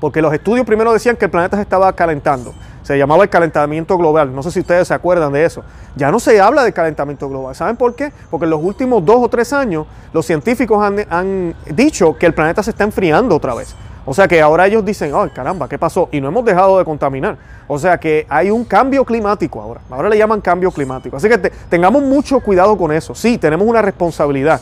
Porque 0.04 0.22
los 0.22 0.34
estudios 0.34 0.66
primero 0.66 0.92
decían 0.92 1.16
que 1.16 1.24
el 1.24 1.32
planeta 1.32 1.56
se 1.56 1.62
estaba 1.62 1.94
calentando 1.94 2.54
se 2.82 2.98
llamaba 2.98 3.24
el 3.24 3.30
calentamiento 3.30 3.98
global. 3.98 4.36
No 4.36 4.44
sé 4.44 4.52
si 4.52 4.60
ustedes 4.60 4.90
se 4.90 4.94
acuerdan 4.94 5.32
de 5.32 5.46
eso. 5.46 5.64
Ya 5.96 6.12
no 6.12 6.20
se 6.20 6.42
habla 6.42 6.66
de 6.66 6.74
calentamiento 6.74 7.30
global. 7.30 7.56
¿Saben 7.56 7.78
por 7.78 7.96
qué? 7.96 8.12
Porque 8.30 8.44
en 8.44 8.50
los 8.50 8.62
últimos 8.62 9.06
dos 9.06 9.20
o 9.22 9.30
tres 9.30 9.54
años 9.54 9.88
los 10.12 10.26
científicos 10.26 10.84
han, 10.84 11.56
dicho 11.74 12.18
que 12.18 12.26
el 12.26 12.34
planeta 12.34 12.62
se 12.62 12.72
está 12.72 12.84
enfriando 12.84 13.38
otra 13.38 13.56
vez. 13.56 13.74
O 14.06 14.14
sea 14.14 14.28
que 14.28 14.42
ahora 14.42 14.68
ellos 14.68 14.84
dicen, 14.84 15.14
ay 15.16 15.30
caramba, 15.30 15.70
¿qué 15.70 15.80
pasó? 15.80 16.10
Y 16.12 16.20
no 16.20 16.28
hemos 16.28 16.44
dejado 16.44 16.78
de 16.78 16.84
contaminar. 16.84 17.38
O 17.70 17.80
sea 17.80 17.98
que 17.98 18.26
hay 18.28 18.52
un 18.52 18.66
cambio 18.66 19.06
climático 19.06 19.62
ahora. 19.62 19.80
Ahora 19.90 20.10
le 20.10 20.18
llaman 20.18 20.42
cambio 20.42 20.70
climático. 20.70 21.16
Así 21.16 21.30
que 21.30 21.38
tengamos 21.38 22.04
mucho 22.04 22.42
cuidado 22.42 22.78
con 22.78 22.92
eso. 22.92 23.16
Sí, 23.16 23.38
tenemos 23.38 23.66
una 23.66 23.82
responsabilidad. 23.82 24.60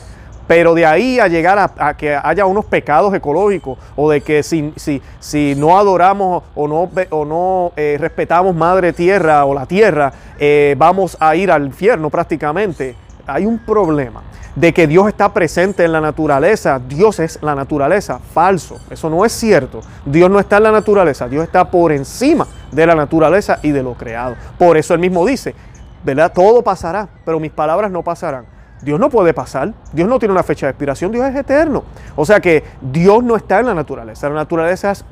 Pero 0.51 0.73
de 0.73 0.85
ahí 0.85 1.17
a 1.17 1.29
llegar 1.29 1.71
a, 1.77 1.93
que 1.95 2.13
haya 2.13 2.45
unos 2.45 2.65
pecados 2.65 3.13
ecológicos 3.13 3.79
o 3.95 4.11
de 4.11 4.19
que 4.19 4.43
si, 4.43 4.73
si, 4.75 5.01
si 5.21 5.55
no 5.55 5.77
adoramos 5.77 6.43
o 6.55 6.67
no, 6.67 6.89
o 7.09 7.23
no 7.23 7.71
eh, 7.77 7.95
respetamos 7.97 8.53
Madre 8.53 8.91
Tierra 8.91 9.45
o 9.45 9.53
la 9.53 9.65
Tierra, 9.65 10.11
eh, 10.37 10.75
vamos 10.77 11.15
a 11.21 11.37
ir 11.37 11.53
al 11.53 11.67
infierno 11.67 12.09
prácticamente. 12.09 12.97
Hay 13.25 13.45
un 13.45 13.59
problema 13.59 14.23
de 14.53 14.73
que 14.73 14.87
Dios 14.87 15.07
está 15.07 15.31
presente 15.31 15.85
en 15.85 15.93
la 15.93 16.01
naturaleza. 16.01 16.81
Dios 16.85 17.21
es 17.21 17.39
la 17.41 17.55
naturaleza. 17.55 18.19
Falso. 18.19 18.77
Eso 18.89 19.09
no 19.09 19.23
es 19.23 19.31
cierto. 19.31 19.79
Dios 20.05 20.29
no 20.29 20.37
está 20.37 20.57
en 20.57 20.63
la 20.63 20.73
naturaleza. 20.73 21.29
Dios 21.29 21.45
está 21.45 21.71
por 21.71 21.93
encima 21.93 22.45
de 22.73 22.85
la 22.85 22.95
naturaleza 22.95 23.59
y 23.63 23.71
de 23.71 23.83
lo 23.83 23.93
creado. 23.93 24.35
Por 24.57 24.75
eso 24.75 24.93
él 24.93 24.99
mismo 24.99 25.25
dice, 25.25 25.55
¿verdad? 26.03 26.33
Todo 26.35 26.61
pasará, 26.61 27.07
pero 27.23 27.39
mis 27.39 27.51
palabras 27.53 27.89
no 27.89 28.03
pasarán. 28.03 28.59
Dios 28.81 28.99
no 28.99 29.09
puede 29.09 29.33
pasar, 29.33 29.73
Dios 29.93 30.07
no 30.07 30.19
tiene 30.19 30.33
una 30.33 30.43
fecha 30.43 30.65
de 30.65 30.71
expiración, 30.71 31.11
Dios 31.11 31.25
es 31.27 31.35
eterno. 31.35 31.83
O 32.15 32.25
sea 32.25 32.39
que 32.39 32.63
Dios 32.81 33.23
no 33.23 33.35
está 33.35 33.59
en 33.59 33.67
la 33.67 33.73
naturaleza, 33.73 34.29
la 34.29 34.35
naturaleza 34.35 34.91
es 34.91 35.05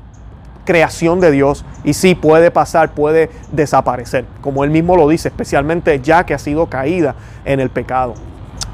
creación 0.66 1.20
de 1.20 1.32
Dios 1.32 1.66
y 1.84 1.94
sí 1.94 2.16
puede 2.16 2.52
pasar, 2.52 2.92
puede 2.92 3.32
desaparecer, 3.52 4.26
como 4.42 4.64
él 4.64 4.70
mismo 4.70 4.96
lo 4.96 5.08
dice, 5.08 5.30
especialmente 5.30 6.00
ya 6.00 6.26
que 6.26 6.34
ha 6.34 6.40
sido 6.40 6.68
caída 6.68 7.16
en 7.46 7.60
el 7.60 7.70
pecado. 7.70 8.14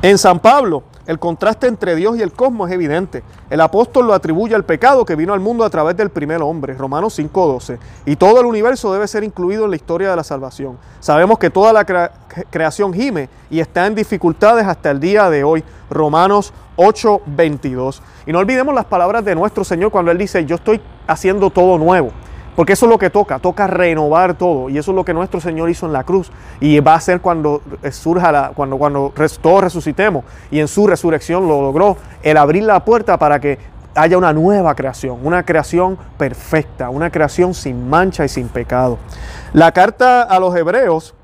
En 0.02 0.18
San 0.18 0.40
Pablo, 0.40 0.84
el 1.08 1.20
contraste 1.20 1.68
entre 1.68 1.96
Dios 1.96 2.18
y 2.18 2.22
el 2.22 2.32
cosmos 2.32 2.70
es 2.70 2.76
evidente. 2.76 3.24
El 3.50 3.62
apóstol 3.62 4.08
lo 4.08 4.14
atribuye 4.14 4.56
al 4.56 4.66
pecado 4.66 5.06
que 5.06 5.16
vino 5.16 5.34
al 5.34 5.40
mundo 5.40 5.64
a 5.64 5.70
través 5.70 5.96
del 5.96 6.10
primer 6.10 6.42
hombre, 6.42 6.74
Romanos 6.74 7.18
5.12. 7.20 7.78
Y 8.06 8.16
todo 8.16 8.40
el 8.40 8.46
universo 8.46 8.92
debe 8.92 9.08
ser 9.08 9.24
incluido 9.24 9.66
en 9.66 9.72
la 9.72 9.76
historia 9.76 10.10
de 10.10 10.16
la 10.16 10.24
salvación. 10.24 10.78
Sabemos 11.00 11.38
que 11.38 11.50
toda 11.50 11.74
la 11.74 11.86
creación 11.86 12.94
gime 12.94 13.30
y 13.50 13.60
está 13.60 13.86
en 13.86 13.96
dificultades 13.96 14.66
hasta 14.66 14.92
el 14.92 15.00
día 15.00 15.30
de 15.30 15.44
hoy, 15.44 15.64
Romanos 15.90 16.54
8.22. 16.78 18.02
Y 18.26 18.32
no 18.32 18.40
olvidemos 18.40 18.74
las 18.74 18.86
palabras 18.86 19.24
de 19.24 19.36
nuestro 19.36 19.64
Señor 19.64 19.92
cuando 19.92 20.12
Él 20.12 20.18
dice, 20.18 20.46
yo 20.46 20.56
estoy 20.56 20.82
haciendo 21.08 21.50
todo 21.50 21.78
nuevo. 21.78 22.12
Porque 22.56 22.74
eso 22.74 22.86
es 22.86 22.90
lo 22.90 22.98
que 22.98 23.10
toca, 23.10 23.40
toca 23.40 23.68
renovar 23.68 24.36
todo. 24.36 24.70
Y 24.70 24.78
eso 24.78 24.92
es 24.92 24.96
lo 24.96 25.04
que 25.04 25.14
nuestro 25.14 25.40
Señor 25.42 25.70
hizo 25.70 25.86
en 25.86 25.94
la 25.94 26.04
cruz. 26.04 26.32
Y 26.60 26.80
va 26.80 26.96
a 26.96 27.02
ser 27.02 27.22
cuando 27.22 27.62
surja 27.92 28.32
la, 28.32 28.52
cuando, 28.56 28.78
cuando 28.78 29.14
todos 29.42 29.64
resucitemos. 29.64 30.24
Y 30.52 30.60
en 30.60 30.68
su 30.68 30.88
resurrección 30.88 31.48
lo 31.48 31.62
logró 31.62 31.98
el 32.24 32.38
abrir 32.38 32.64
la 32.64 32.84
puerta 32.86 33.18
para 33.18 33.40
que 33.40 33.58
haya 33.96 34.18
una 34.18 34.34
nueva 34.34 34.76
creación, 34.76 35.20
una 35.24 35.44
creación 35.44 35.98
perfecta, 36.18 36.90
una 36.90 37.10
creación 37.10 37.54
sin 37.54 37.90
mancha 37.90 38.26
y 38.26 38.30
sin 38.30 38.50
pecado. 38.50 38.98
La 39.54 39.72
carta 39.72 40.24
a 40.24 40.40
los 40.40 40.56
hebreos 40.56 41.16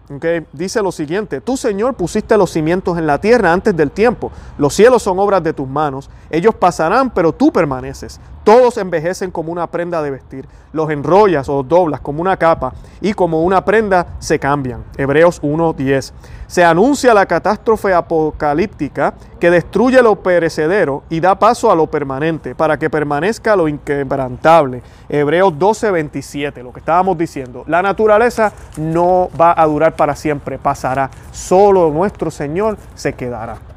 dice 0.51 0.81
lo 0.81 0.91
siguiente, 0.91 1.39
tú 1.39 1.55
Señor 1.55 1.93
pusiste 1.93 2.37
los 2.37 2.51
cimientos 2.51 2.97
en 2.97 3.07
la 3.07 3.19
tierra 3.19 3.53
antes 3.53 3.75
del 3.75 3.91
tiempo, 3.91 4.31
los 4.57 4.73
cielos 4.73 5.03
son 5.03 5.19
obras 5.19 5.41
de 5.43 5.53
tus 5.53 5.67
manos, 5.67 6.09
ellos 6.29 6.53
pasarán, 6.55 7.11
pero 7.11 7.31
tú 7.31 7.51
permaneces, 7.51 8.19
todos 8.43 8.77
envejecen 8.77 9.31
como 9.31 9.51
una 9.51 9.67
prenda 9.67 10.01
de 10.01 10.11
vestir, 10.11 10.47
los 10.73 10.89
enrollas 10.89 11.49
o 11.49 11.63
doblas 11.63 11.99
como 11.99 12.21
una 12.21 12.37
capa 12.37 12.73
y 13.01 13.13
como 13.13 13.43
una 13.43 13.63
prenda 13.65 14.07
se 14.19 14.39
cambian. 14.39 14.83
Hebreos 14.97 15.41
1.10 15.41 16.13
se 16.51 16.65
anuncia 16.65 17.13
la 17.13 17.25
catástrofe 17.25 17.93
apocalíptica 17.93 19.13
que 19.39 19.49
destruye 19.49 20.01
lo 20.01 20.17
perecedero 20.17 21.03
y 21.09 21.21
da 21.21 21.39
paso 21.39 21.71
a 21.71 21.75
lo 21.75 21.87
permanente, 21.87 22.55
para 22.55 22.77
que 22.77 22.89
permanezca 22.89 23.55
lo 23.55 23.69
inquebrantable. 23.69 24.83
Hebreos 25.07 25.53
12:27, 25.53 26.61
lo 26.61 26.73
que 26.73 26.79
estábamos 26.79 27.17
diciendo. 27.17 27.63
La 27.67 27.81
naturaleza 27.81 28.51
no 28.75 29.29
va 29.39 29.53
a 29.55 29.65
durar 29.65 29.95
para 29.95 30.13
siempre, 30.13 30.57
pasará. 30.57 31.09
Solo 31.31 31.89
nuestro 31.89 32.29
Señor 32.29 32.77
se 32.95 33.13
quedará. 33.13 33.70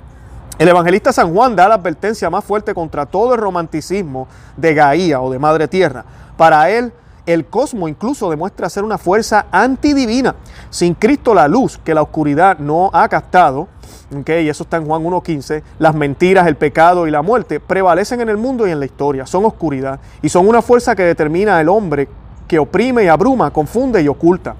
El 0.56 0.68
evangelista 0.68 1.12
San 1.12 1.34
Juan 1.34 1.56
da 1.56 1.66
la 1.66 1.74
advertencia 1.74 2.30
más 2.30 2.44
fuerte 2.44 2.74
contra 2.74 3.06
todo 3.06 3.34
el 3.34 3.40
romanticismo 3.40 4.28
de 4.56 4.72
Gaía 4.72 5.20
o 5.20 5.28
de 5.32 5.40
Madre 5.40 5.66
Tierra. 5.66 6.04
Para 6.36 6.70
él, 6.70 6.92
el 7.26 7.46
cosmos 7.46 7.90
incluso 7.90 8.30
demuestra 8.30 8.70
ser 8.70 8.84
una 8.84 8.96
fuerza 8.96 9.46
antidivina. 9.50 10.36
Sin 10.70 10.94
Cristo 10.94 11.34
la 11.34 11.48
luz 11.48 11.80
que 11.82 11.92
la 11.92 12.02
oscuridad 12.02 12.58
no 12.58 12.88
ha 12.92 13.08
captado, 13.08 13.66
y 14.10 14.48
eso 14.48 14.62
está 14.62 14.76
en 14.76 14.86
Juan 14.86 15.02
1.15, 15.02 15.62
las 15.80 15.94
mentiras, 15.96 16.46
el 16.46 16.54
pecado 16.54 17.08
y 17.08 17.10
la 17.10 17.22
muerte 17.22 17.58
prevalecen 17.58 18.20
en 18.20 18.28
el 18.28 18.36
mundo 18.36 18.68
y 18.68 18.70
en 18.70 18.78
la 18.78 18.86
historia, 18.86 19.26
son 19.26 19.44
oscuridad 19.46 19.98
y 20.22 20.28
son 20.28 20.46
una 20.46 20.62
fuerza 20.62 20.94
que 20.94 21.02
determina 21.02 21.58
al 21.58 21.68
hombre 21.68 22.08
que 22.46 22.60
oprime 22.60 23.02
y 23.02 23.08
abruma, 23.08 23.50
confunde 23.50 24.02
y 24.02 24.06
oculta. 24.06 24.54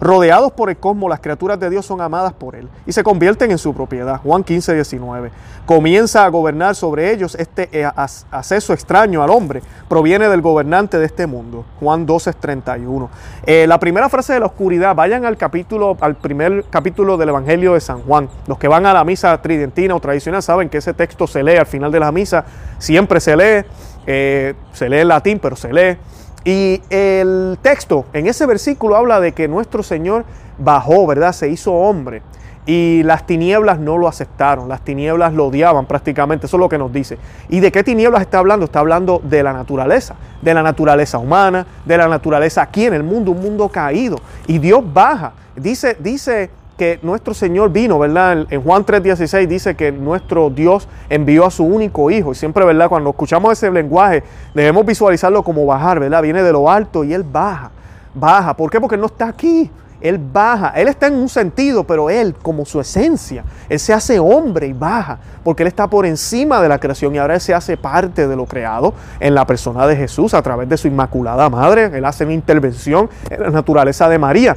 Rodeados 0.00 0.52
por 0.52 0.70
el 0.70 0.78
cosmos, 0.78 1.10
las 1.10 1.20
criaturas 1.20 1.60
de 1.60 1.68
Dios 1.68 1.84
son 1.84 2.00
amadas 2.00 2.32
por 2.32 2.56
Él 2.56 2.68
y 2.86 2.92
se 2.92 3.02
convierten 3.02 3.50
en 3.50 3.58
su 3.58 3.74
propiedad. 3.74 4.20
Juan 4.22 4.42
15, 4.42 4.74
19. 4.74 5.30
Comienza 5.66 6.24
a 6.24 6.28
gobernar 6.28 6.74
sobre 6.74 7.12
ellos 7.12 7.34
este 7.34 7.68
eh, 7.72 7.84
acceso 7.84 8.72
extraño 8.72 9.22
al 9.22 9.28
hombre. 9.28 9.62
Proviene 9.88 10.28
del 10.28 10.40
gobernante 10.40 10.98
de 10.98 11.04
este 11.04 11.26
mundo. 11.26 11.66
Juan 11.80 12.06
12, 12.06 12.32
31. 12.32 13.10
Eh, 13.44 13.66
la 13.66 13.78
primera 13.78 14.08
frase 14.08 14.32
de 14.32 14.40
la 14.40 14.46
oscuridad, 14.46 14.94
vayan 14.94 15.26
al 15.26 15.36
capítulo, 15.36 15.96
al 16.00 16.16
primer 16.16 16.64
capítulo 16.70 17.18
del 17.18 17.28
Evangelio 17.28 17.74
de 17.74 17.80
San 17.80 18.00
Juan. 18.00 18.30
Los 18.46 18.58
que 18.58 18.68
van 18.68 18.86
a 18.86 18.94
la 18.94 19.04
misa 19.04 19.40
tridentina 19.42 19.94
o 19.94 20.00
tradicional 20.00 20.42
saben 20.42 20.70
que 20.70 20.78
ese 20.78 20.94
texto 20.94 21.26
se 21.26 21.42
lee 21.42 21.56
al 21.56 21.66
final 21.66 21.92
de 21.92 22.00
la 22.00 22.10
misa, 22.10 22.46
siempre 22.78 23.20
se 23.20 23.36
lee, 23.36 23.66
eh, 24.06 24.54
se 24.72 24.88
lee 24.88 25.00
en 25.00 25.08
latín, 25.08 25.38
pero 25.38 25.56
se 25.56 25.72
lee. 25.72 25.98
Y 26.44 26.80
el 26.90 27.58
texto 27.60 28.06
en 28.12 28.26
ese 28.26 28.46
versículo 28.46 28.96
habla 28.96 29.20
de 29.20 29.32
que 29.32 29.48
nuestro 29.48 29.82
Señor 29.82 30.24
bajó, 30.58 31.06
¿verdad? 31.06 31.32
Se 31.32 31.48
hizo 31.48 31.72
hombre. 31.72 32.22
Y 32.66 33.02
las 33.04 33.26
tinieblas 33.26 33.80
no 33.80 33.98
lo 33.98 34.06
aceptaron, 34.06 34.68
las 34.68 34.82
tinieblas 34.82 35.32
lo 35.32 35.46
odiaban 35.46 35.86
prácticamente, 35.86 36.46
eso 36.46 36.56
es 36.56 36.60
lo 36.60 36.68
que 36.68 36.78
nos 36.78 36.92
dice. 36.92 37.18
¿Y 37.48 37.60
de 37.60 37.72
qué 37.72 37.82
tinieblas 37.82 38.20
está 38.20 38.38
hablando? 38.38 38.66
Está 38.66 38.80
hablando 38.80 39.20
de 39.24 39.42
la 39.42 39.52
naturaleza, 39.52 40.14
de 40.40 40.54
la 40.54 40.62
naturaleza 40.62 41.18
humana, 41.18 41.66
de 41.84 41.96
la 41.96 42.06
naturaleza 42.06 42.62
aquí 42.62 42.84
en 42.84 42.94
el 42.94 43.02
mundo, 43.02 43.32
un 43.32 43.40
mundo 43.40 43.68
caído. 43.68 44.18
Y 44.46 44.58
Dios 44.58 44.82
baja. 44.92 45.32
Dice, 45.56 45.96
dice 45.98 46.50
que 46.80 46.98
nuestro 47.02 47.34
Señor 47.34 47.70
vino, 47.70 47.98
¿verdad? 47.98 48.46
En 48.48 48.62
Juan 48.62 48.86
3:16 48.86 49.46
dice 49.46 49.74
que 49.74 49.92
nuestro 49.92 50.48
Dios 50.48 50.88
envió 51.10 51.44
a 51.44 51.50
su 51.50 51.62
único 51.62 52.10
Hijo. 52.10 52.32
Y 52.32 52.34
siempre, 52.34 52.64
¿verdad? 52.64 52.88
Cuando 52.88 53.10
escuchamos 53.10 53.52
ese 53.52 53.70
lenguaje, 53.70 54.22
debemos 54.54 54.86
visualizarlo 54.86 55.42
como 55.42 55.66
bajar, 55.66 56.00
¿verdad? 56.00 56.22
Viene 56.22 56.42
de 56.42 56.52
lo 56.52 56.70
alto 56.70 57.04
y 57.04 57.12
Él 57.12 57.22
baja. 57.22 57.70
Baja. 58.14 58.56
¿Por 58.56 58.70
qué? 58.70 58.80
Porque 58.80 58.94
Él 58.94 59.02
no 59.02 59.08
está 59.08 59.28
aquí. 59.28 59.70
Él 60.00 60.18
baja. 60.18 60.70
Él 60.74 60.88
está 60.88 61.08
en 61.08 61.16
un 61.16 61.28
sentido, 61.28 61.84
pero 61.84 62.08
Él, 62.08 62.34
como 62.40 62.64
su 62.64 62.80
esencia, 62.80 63.44
Él 63.68 63.78
se 63.78 63.92
hace 63.92 64.18
hombre 64.18 64.66
y 64.66 64.72
baja, 64.72 65.18
porque 65.44 65.62
Él 65.62 65.66
está 65.66 65.86
por 65.86 66.06
encima 66.06 66.62
de 66.62 66.68
la 66.70 66.78
creación 66.78 67.14
y 67.14 67.18
ahora 67.18 67.34
Él 67.34 67.42
se 67.42 67.52
hace 67.52 67.76
parte 67.76 68.26
de 68.26 68.36
lo 68.36 68.46
creado 68.46 68.94
en 69.20 69.34
la 69.34 69.46
persona 69.46 69.86
de 69.86 69.96
Jesús 69.96 70.32
a 70.32 70.40
través 70.40 70.66
de 70.66 70.78
su 70.78 70.88
inmaculada 70.88 71.50
madre. 71.50 71.90
Él 71.92 72.06
hace 72.06 72.24
una 72.24 72.32
intervención 72.32 73.10
en 73.28 73.42
la 73.42 73.50
naturaleza 73.50 74.08
de 74.08 74.18
María 74.18 74.56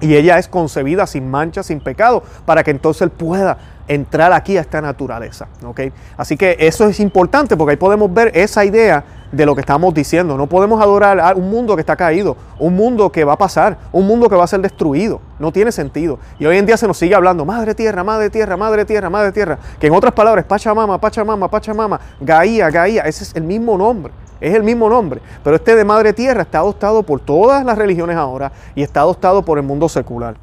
y 0.00 0.14
ella 0.14 0.38
es 0.38 0.48
concebida 0.48 1.06
sin 1.06 1.30
mancha, 1.30 1.62
sin 1.62 1.80
pecado, 1.80 2.22
para 2.44 2.62
que 2.62 2.70
entonces 2.70 3.02
él 3.02 3.10
pueda 3.10 3.58
entrar 3.88 4.32
aquí 4.32 4.56
a 4.56 4.60
esta 4.60 4.80
naturaleza. 4.80 5.48
¿okay? 5.64 5.92
Así 6.16 6.36
que 6.36 6.56
eso 6.60 6.86
es 6.86 7.00
importante 7.00 7.56
porque 7.56 7.72
ahí 7.72 7.76
podemos 7.76 8.12
ver 8.12 8.30
esa 8.34 8.64
idea 8.64 9.04
de 9.32 9.44
lo 9.44 9.54
que 9.54 9.60
estamos 9.60 9.92
diciendo. 9.92 10.36
No 10.36 10.46
podemos 10.46 10.80
adorar 10.80 11.18
a 11.20 11.34
un 11.34 11.50
mundo 11.50 11.74
que 11.74 11.80
está 11.80 11.96
caído, 11.96 12.36
un 12.58 12.76
mundo 12.76 13.10
que 13.10 13.24
va 13.24 13.34
a 13.34 13.38
pasar, 13.38 13.78
un 13.92 14.06
mundo 14.06 14.28
que 14.28 14.36
va 14.36 14.44
a 14.44 14.46
ser 14.46 14.60
destruido. 14.60 15.20
No 15.38 15.52
tiene 15.52 15.72
sentido. 15.72 16.18
Y 16.38 16.46
hoy 16.46 16.58
en 16.58 16.66
día 16.66 16.76
se 16.76 16.86
nos 16.86 16.98
sigue 16.98 17.14
hablando, 17.14 17.44
madre 17.44 17.74
tierra, 17.74 18.04
madre 18.04 18.30
tierra, 18.30 18.56
madre 18.56 18.84
tierra, 18.84 19.10
madre 19.10 19.32
tierra. 19.32 19.58
Que 19.80 19.88
en 19.88 19.94
otras 19.94 20.12
palabras, 20.12 20.44
Pachamama, 20.44 21.00
Pachamama, 21.00 21.48
Pachamama, 21.50 22.00
Gaía, 22.20 22.70
Gaía, 22.70 23.02
ese 23.02 23.24
es 23.24 23.34
el 23.34 23.42
mismo 23.42 23.76
nombre. 23.76 24.12
Es 24.40 24.54
el 24.54 24.62
mismo 24.62 24.88
nombre, 24.88 25.20
pero 25.42 25.56
este 25.56 25.74
de 25.74 25.84
Madre 25.84 26.12
Tierra 26.12 26.42
está 26.42 26.58
adoptado 26.58 27.02
por 27.02 27.20
todas 27.20 27.64
las 27.64 27.76
religiones 27.76 28.16
ahora 28.16 28.52
y 28.74 28.82
está 28.82 29.00
adoptado 29.00 29.42
por 29.42 29.58
el 29.58 29.64
mundo 29.64 29.88
secular. 29.88 30.36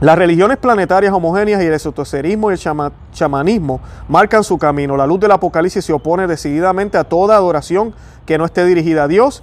Las 0.00 0.18
religiones 0.18 0.58
planetarias 0.58 1.14
homogéneas 1.14 1.62
y 1.62 1.66
el 1.66 1.72
esoterismo 1.72 2.50
y 2.50 2.54
el 2.54 2.60
chamanismo 3.12 3.80
marcan 4.08 4.44
su 4.44 4.58
camino. 4.58 4.96
La 4.96 5.06
luz 5.06 5.20
del 5.20 5.30
Apocalipsis 5.30 5.84
se 5.84 5.92
opone 5.92 6.26
decididamente 6.26 6.98
a 6.98 7.04
toda 7.04 7.36
adoración 7.36 7.94
que 8.26 8.36
no 8.36 8.44
esté 8.44 8.64
dirigida 8.66 9.04
a 9.04 9.08
Dios 9.08 9.42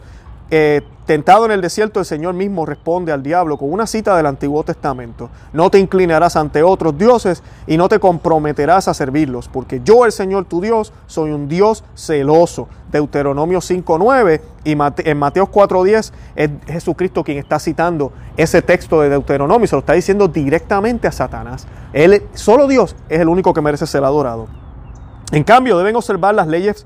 eh, 0.53 0.81
tentado 1.05 1.45
en 1.45 1.51
el 1.51 1.61
desierto, 1.61 2.01
el 2.01 2.05
Señor 2.05 2.33
mismo 2.33 2.65
responde 2.65 3.13
al 3.13 3.23
diablo 3.23 3.57
con 3.57 3.71
una 3.71 3.87
cita 3.87 4.17
del 4.17 4.25
Antiguo 4.25 4.65
Testamento. 4.65 5.29
No 5.53 5.69
te 5.69 5.79
inclinarás 5.79 6.35
ante 6.35 6.61
otros 6.61 6.97
dioses 6.97 7.41
y 7.67 7.77
no 7.77 7.87
te 7.87 7.99
comprometerás 7.99 8.89
a 8.89 8.93
servirlos, 8.93 9.47
porque 9.47 9.79
yo, 9.83 10.05
el 10.05 10.11
Señor 10.11 10.43
tu 10.43 10.59
Dios, 10.59 10.91
soy 11.07 11.31
un 11.31 11.47
Dios 11.47 11.85
celoso. 11.95 12.67
Deuteronomio 12.91 13.59
5.9 13.59 14.41
y 14.65 14.71
en 15.09 15.17
Mateo 15.17 15.49
4.10 15.49 16.11
es 16.35 16.49
Jesucristo 16.67 17.23
quien 17.23 17.37
está 17.37 17.57
citando 17.57 18.11
ese 18.35 18.61
texto 18.61 18.99
de 18.99 19.07
Deuteronomio, 19.07 19.67
se 19.67 19.75
lo 19.77 19.79
está 19.79 19.93
diciendo 19.93 20.27
directamente 20.27 21.07
a 21.07 21.13
Satanás. 21.13 21.65
Él, 21.93 22.23
solo 22.33 22.67
Dios 22.67 22.97
es 23.07 23.21
el 23.21 23.29
único 23.29 23.53
que 23.53 23.61
merece 23.61 23.87
ser 23.87 24.03
adorado. 24.03 24.47
En 25.31 25.45
cambio, 25.45 25.77
deben 25.77 25.95
observar 25.95 26.35
las 26.35 26.47
leyes 26.47 26.85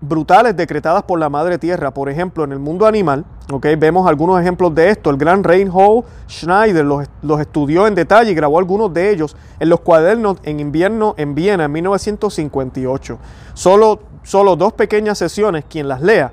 brutales 0.00 0.56
decretadas 0.56 1.02
por 1.02 1.18
la 1.18 1.28
madre 1.28 1.58
tierra. 1.58 1.90
Por 1.90 2.08
ejemplo, 2.08 2.44
en 2.44 2.52
el 2.52 2.58
mundo 2.58 2.86
animal, 2.86 3.24
okay, 3.50 3.76
vemos 3.76 4.08
algunos 4.08 4.40
ejemplos 4.40 4.74
de 4.74 4.90
esto. 4.90 5.10
El 5.10 5.16
gran 5.16 5.44
Reinhold 5.44 6.04
Schneider 6.28 6.84
los, 6.84 7.06
los, 7.22 7.40
estudió 7.40 7.86
en 7.86 7.94
detalle 7.94 8.30
y 8.30 8.34
grabó 8.34 8.58
algunos 8.58 8.92
de 8.92 9.10
ellos 9.10 9.36
en 9.58 9.68
los 9.68 9.80
cuadernos 9.80 10.38
en 10.42 10.60
invierno 10.60 11.14
en 11.16 11.34
Viena 11.34 11.64
en 11.64 11.72
1958. 11.72 13.18
Solo, 13.54 14.00
solo 14.22 14.56
dos 14.56 14.72
pequeñas 14.72 15.18
sesiones, 15.18 15.64
quien 15.68 15.88
las 15.88 16.00
lea, 16.00 16.32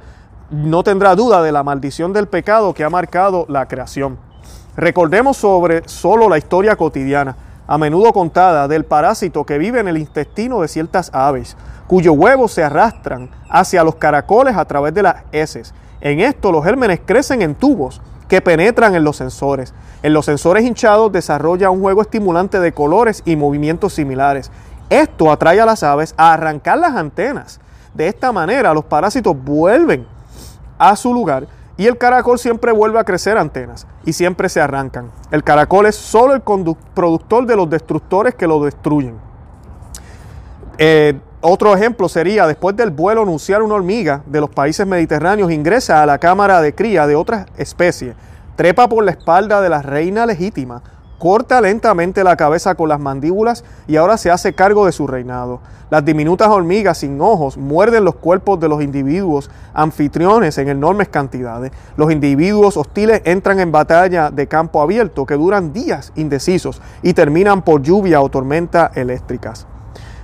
no 0.50 0.84
tendrá 0.84 1.16
duda 1.16 1.42
de 1.42 1.52
la 1.52 1.64
maldición 1.64 2.14
del 2.14 2.28
pecado 2.28 2.74
que 2.74 2.84
ha 2.84 2.90
marcado 2.90 3.46
la 3.50 3.68
creación. 3.68 4.18
Recordemos 4.78 5.36
sobre 5.38 5.88
solo 5.90 6.30
la 6.30 6.38
historia 6.38 6.76
cotidiana 6.76 7.36
a 7.68 7.78
menudo 7.78 8.14
contada, 8.14 8.68
del 8.68 8.86
parásito 8.86 9.46
que 9.46 9.58
vive 9.58 9.80
en 9.80 9.90
el 9.90 9.98
intestino 9.98 10.62
de 10.62 10.70
ciertas 10.70 11.10
aves, 11.14 11.58
cuyos 11.88 12.16
huevos 12.18 12.52
se 12.52 12.64
arrastran 12.64 13.30
hacia 13.50 13.84
los 13.84 13.96
caracoles 13.96 14.56
a 14.56 14.66
través 14.66 14.94
de 14.94 15.04
las 15.04 15.24
heces. 15.32 15.74
En 16.02 16.20
esto 16.20 16.52
los 16.52 16.64
gérmenes 16.64 17.00
crecen 17.06 17.42
en 17.42 17.56
tubos 17.56 18.02
que 18.28 18.42
penetran 18.42 18.94
en 18.96 19.04
los 19.04 19.16
sensores. 19.16 19.74
En 20.04 20.14
los 20.14 20.26
sensores 20.26 20.66
hinchados 20.66 21.12
desarrolla 21.12 21.70
un 21.70 21.82
juego 21.82 22.02
estimulante 22.02 22.60
de 22.60 22.74
colores 22.74 23.24
y 23.26 23.36
movimientos 23.36 23.94
similares. 23.94 24.52
Esto 24.90 25.32
atrae 25.32 25.60
a 25.60 25.66
las 25.66 25.84
aves 25.84 26.14
a 26.18 26.34
arrancar 26.34 26.78
las 26.78 26.96
antenas. 26.96 27.60
De 27.94 28.08
esta 28.08 28.32
manera 28.32 28.74
los 28.74 28.86
parásitos 28.86 29.36
vuelven 29.44 30.06
a 30.78 30.96
su 30.96 31.14
lugar 31.14 31.48
y 31.78 31.86
el 31.86 31.98
caracol 31.98 32.40
siempre 32.40 32.72
vuelve 32.72 33.00
a 33.00 33.04
crecer 33.04 33.38
antenas 33.38 33.88
y 34.06 34.14
siempre 34.14 34.50
se 34.50 34.60
arrancan. 34.60 35.12
El 35.32 35.44
caracol 35.44 35.86
es 35.86 35.96
solo 35.96 36.34
el 36.34 36.42
productor 36.42 37.46
de 37.46 37.56
los 37.56 37.70
destructores 37.70 38.36
que 38.36 38.48
lo 38.48 38.64
destruyen. 38.64 39.16
Eh, 40.78 41.20
otro 41.42 41.76
ejemplo 41.76 42.10
sería, 42.10 42.48
después 42.48 42.76
del 42.76 42.90
vuelo 42.90 43.22
anunciar 43.22 43.62
una 43.62 43.76
hormiga 43.76 44.24
de 44.26 44.42
los 44.42 44.50
países 44.50 44.88
mediterráneos 44.88 45.52
ingresa 45.52 46.02
a 46.02 46.06
la 46.06 46.18
cámara 46.18 46.62
de 46.62 46.74
cría 46.74 47.06
de 47.06 47.16
otras 47.16 47.46
especies, 47.58 48.16
trepa 48.56 48.90
por 48.90 49.04
la 49.04 49.12
espalda 49.12 49.62
de 49.62 49.70
la 49.70 49.84
reina 49.84 50.26
legítima, 50.26 50.82
corta 51.20 51.62
lentamente 51.62 52.24
la 52.24 52.36
cabeza 52.36 52.76
con 52.76 52.90
las 52.90 53.00
mandíbulas 53.00 53.64
y 53.88 53.98
ahora 53.98 54.18
se 54.18 54.32
hace 54.32 54.54
cargo 54.54 54.86
de 54.86 54.92
su 54.92 55.06
reinado. 55.06 55.60
Las 55.90 56.04
diminutas 56.04 56.50
hormigas 56.50 56.98
sin 56.98 57.22
ojos 57.22 57.56
muerden 57.56 58.04
los 58.04 58.16
cuerpos 58.16 58.60
de 58.60 58.68
los 58.68 58.82
individuos 58.82 59.50
anfitriones 59.74 60.58
en 60.58 60.70
enormes 60.70 61.08
cantidades. 61.08 61.72
Los 61.96 62.12
individuos 62.12 62.78
hostiles 62.78 63.22
entran 63.26 63.60
en 63.60 63.72
batalla 63.72 64.32
de 64.32 64.48
campo 64.48 64.82
abierto 64.82 65.26
que 65.26 65.36
duran 65.36 65.72
días 65.72 66.12
indecisos 66.16 66.82
y 67.04 67.14
terminan 67.14 67.62
por 67.62 67.84
lluvia 67.84 68.22
o 68.22 68.30
tormenta 68.30 68.92
eléctricas. 68.96 69.68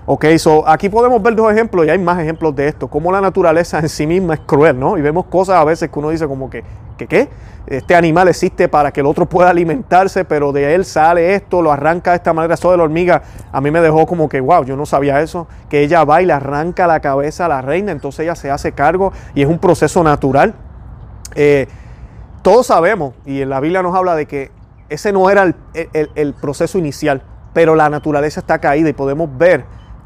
Ok, 0.05 0.25
so 0.37 0.67
aquí 0.67 0.89
podemos 0.89 1.23
ver 1.23 1.33
dos 1.33 1.49
ejemplos 1.49 1.85
y 1.85 1.89
hay 1.89 1.97
más 1.97 2.19
ejemplos 2.19 2.53
de 2.53 2.67
esto, 2.67 2.89
cómo 2.89 3.09
la 3.09 3.21
naturaleza 3.21 3.79
en 3.79 3.87
sí 3.87 4.05
misma 4.05 4.33
es 4.33 4.41
cruel, 4.41 4.77
¿no? 4.77 4.97
Y 4.97 5.01
vemos 5.01 5.27
cosas 5.27 5.55
a 5.55 5.63
veces 5.63 5.89
que 5.89 5.97
uno 5.97 6.09
dice 6.09 6.27
como 6.27 6.49
que, 6.49 6.61
¿qué 6.97 7.07
qué? 7.07 7.29
Este 7.67 7.95
animal 7.95 8.27
existe 8.27 8.67
para 8.67 8.91
que 8.91 8.99
el 8.99 9.05
otro 9.05 9.25
pueda 9.27 9.49
alimentarse, 9.49 10.25
pero 10.25 10.51
de 10.51 10.75
él 10.75 10.83
sale 10.83 11.35
esto, 11.35 11.61
lo 11.61 11.71
arranca 11.71 12.11
de 12.11 12.17
esta 12.17 12.33
manera. 12.33 12.55
Eso 12.55 12.69
de 12.69 12.75
la 12.75 12.83
hormiga 12.83 13.21
a 13.49 13.61
mí 13.61 13.71
me 13.71 13.79
dejó 13.79 14.05
como 14.05 14.27
que, 14.27 14.41
wow, 14.41 14.65
yo 14.65 14.75
no 14.75 14.85
sabía 14.85 15.21
eso, 15.21 15.47
que 15.69 15.83
ella 15.83 16.03
va 16.03 16.21
y 16.21 16.25
le 16.25 16.33
arranca 16.33 16.85
la 16.85 16.99
cabeza 16.99 17.45
a 17.45 17.47
la 17.47 17.61
reina, 17.61 17.93
entonces 17.93 18.25
ella 18.25 18.35
se 18.35 18.51
hace 18.51 18.73
cargo 18.73 19.13
y 19.33 19.41
es 19.41 19.47
un 19.47 19.57
proceso 19.57 20.03
natural. 20.03 20.53
Eh, 21.35 21.67
todos 22.41 22.67
sabemos, 22.67 23.13
y 23.25 23.41
en 23.41 23.49
la 23.49 23.61
Biblia 23.61 23.81
nos 23.81 23.95
habla 23.95 24.15
de 24.15 24.25
que 24.25 24.51
ese 24.89 25.13
no 25.13 25.29
era 25.29 25.55
el 25.73 26.33
proceso 26.33 26.77
inicial, 26.77 27.21
pero 27.53 27.73
la 27.75 27.89
naturaleza 27.89 28.41
está 28.41 28.59
caída 28.59 28.89
y 28.89 28.93
podemos 28.93 29.29
ver 29.37 29.63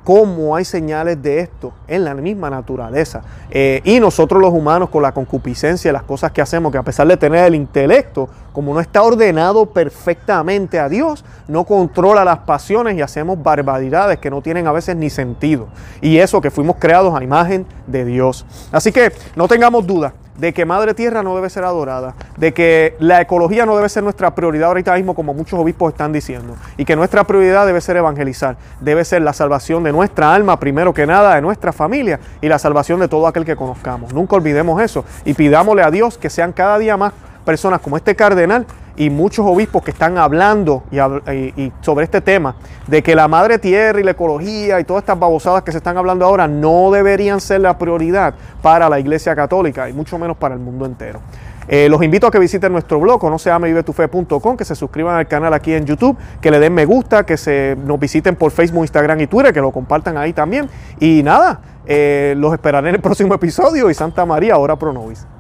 cómo 0.08 0.56
hay 0.56 0.64
señales 0.64 1.22
de 1.22 1.42
esto 1.42 1.74
en 1.86 2.06
la 2.06 2.14
misma 2.14 2.50
naturaleza. 2.50 3.24
Eh, 3.52 3.82
y 3.84 4.00
nosotros 4.00 4.42
los 4.42 4.54
humanos 4.54 4.88
con 4.90 5.02
la 5.02 5.12
concupiscencia, 5.12 5.92
las 5.92 6.04
cosas 6.04 6.32
que 6.32 6.42
hacemos, 6.42 6.72
que 6.72 6.78
a 6.78 6.84
pesar 6.84 7.06
de 7.08 7.18
tener 7.18 7.44
el 7.44 7.56
intelecto, 7.56 8.30
como 8.54 8.74
no 8.74 8.80
está 8.80 9.02
ordenado 9.02 9.66
perfectamente 9.66 10.80
a 10.80 10.88
Dios, 10.88 11.26
no 11.50 11.66
controla 11.66 12.24
las 12.24 12.38
pasiones 12.38 12.96
y 12.96 13.02
hacemos 13.02 13.44
barbaridades 13.44 14.20
que 14.20 14.30
no 14.30 14.42
tienen 14.42 14.66
a 14.66 14.72
veces 14.72 14.96
ni 14.96 15.10
sentido. 15.10 15.68
Y 16.00 16.20
eso 16.20 16.40
que 16.40 16.52
fuimos 16.52 16.78
creados 16.80 17.14
a 17.14 17.22
imagen 17.22 17.66
de 17.86 18.06
Dios. 18.06 18.46
Así 18.72 18.94
que 18.94 19.12
no 19.36 19.50
tengamos 19.50 19.86
duda 19.86 20.14
de 20.38 20.54
que 20.54 20.66
Madre 20.66 20.94
Tierra 20.94 21.24
no 21.24 21.36
debe 21.36 21.50
ser 21.50 21.64
adorada, 21.64 22.14
de 22.38 22.54
que 22.54 22.96
la 23.00 23.22
ecología 23.22 23.66
no 23.66 23.76
debe 23.76 23.90
ser 23.90 24.04
nuestra 24.04 24.34
prioridad 24.36 24.70
ahorita 24.70 24.96
mismo 24.96 25.16
como 25.16 25.34
muchos 25.34 25.60
obispos 25.60 25.92
están 25.92 26.14
diciendo, 26.14 26.56
y 26.78 26.86
que 26.86 26.96
nuestra 26.96 27.24
prioridad 27.24 27.66
debe 27.66 27.82
ser 27.82 27.98
evangelizar, 27.98 28.58
debe 28.80 29.04
ser 29.04 29.22
la 29.22 29.34
salvación 29.34 29.84
de 29.84 29.92
nuestra 29.92 30.34
alma 30.34 30.60
primero 30.60 30.94
que 30.94 31.06
nada, 31.06 31.36
de 31.36 31.42
nuestra 31.42 31.74
familia 31.74 32.20
y 32.42 32.48
la 32.48 32.60
salvación 32.60 33.00
de 33.00 33.08
todo 33.08 33.28
aquel 33.28 33.46
que 33.46 33.56
conozcamos. 33.56 34.14
Nunca 34.14 34.36
olvidemos 34.36 34.82
eso 34.82 35.04
y 35.26 35.34
pidámosle 35.34 35.84
a 35.84 35.92
Dios 35.92 36.18
que 36.18 36.30
sean 36.30 36.54
cada 36.54 36.78
día 36.78 36.98
más 36.98 37.14
personas 37.46 37.80
como 37.82 37.98
este 37.98 38.16
cardenal 38.16 38.66
y 38.98 39.10
muchos 39.12 39.46
obispos 39.46 39.84
que 39.84 39.92
están 39.92 40.18
hablando 40.18 40.84
y, 40.92 41.72
sobre 41.82 42.04
este 42.04 42.20
tema, 42.20 42.56
de 42.88 43.04
que 43.04 43.16
la 43.16 43.28
madre 43.28 43.60
tierra 43.60 44.00
y 44.00 44.04
la 44.04 44.12
ecología 44.12 44.80
y 44.80 44.84
todas 44.84 45.04
estas 45.04 45.20
babosadas 45.20 45.62
que 45.62 45.72
se 45.72 45.78
están 45.78 45.98
hablando 45.98 46.26
ahora 46.26 46.48
no 46.48 46.92
deberían 46.92 47.40
ser 47.40 47.62
la 47.62 47.78
prioridad 47.78 48.34
para 48.62 48.90
la 48.90 49.00
Iglesia 49.00 49.36
Católica 49.36 49.88
y 49.88 49.94
mucho 49.94 50.18
menos 50.18 50.36
para 50.36 50.56
el 50.56 50.60
mundo 50.60 50.86
entero. 50.86 51.22
Eh, 51.68 51.90
los 51.90 52.02
invito 52.02 52.26
a 52.28 52.32
que 52.32 52.40
visiten 52.40 52.72
nuestro 52.72 53.00
blog, 53.00 53.24
no 53.30 53.38
se 53.38 53.50
llama 53.50 53.68
vivetufe.com, 53.68 54.56
que 54.56 54.64
se 54.64 54.74
suscriban 54.74 55.18
al 55.18 55.28
canal 55.28 55.54
aquí 55.54 55.74
en 55.74 55.86
YouTube, 55.86 56.18
que 56.42 56.50
le 56.50 56.60
den 56.60 56.74
me 56.74 56.86
gusta, 56.86 57.26
que 57.26 57.36
se 57.36 57.76
nos 57.84 58.00
visiten 58.00 58.36
por 58.36 58.52
Facebook, 58.52 58.84
Instagram 58.84 59.20
y 59.20 59.28
Twitter, 59.28 59.54
que 59.54 59.60
lo 59.60 59.72
compartan 59.72 60.18
ahí 60.18 60.32
también. 60.32 60.70
Y 61.00 61.22
nada, 61.24 61.60
eh, 61.86 62.36
los 62.38 62.54
esperaré 62.54 62.90
en 62.90 62.96
el 62.96 63.02
próximo 63.04 63.34
episodio 63.34 63.90
y 63.90 63.94
Santa 63.94 64.26
María, 64.26 64.54
ahora 64.54 64.78
pro 64.78 64.94
nobis. 64.94 65.28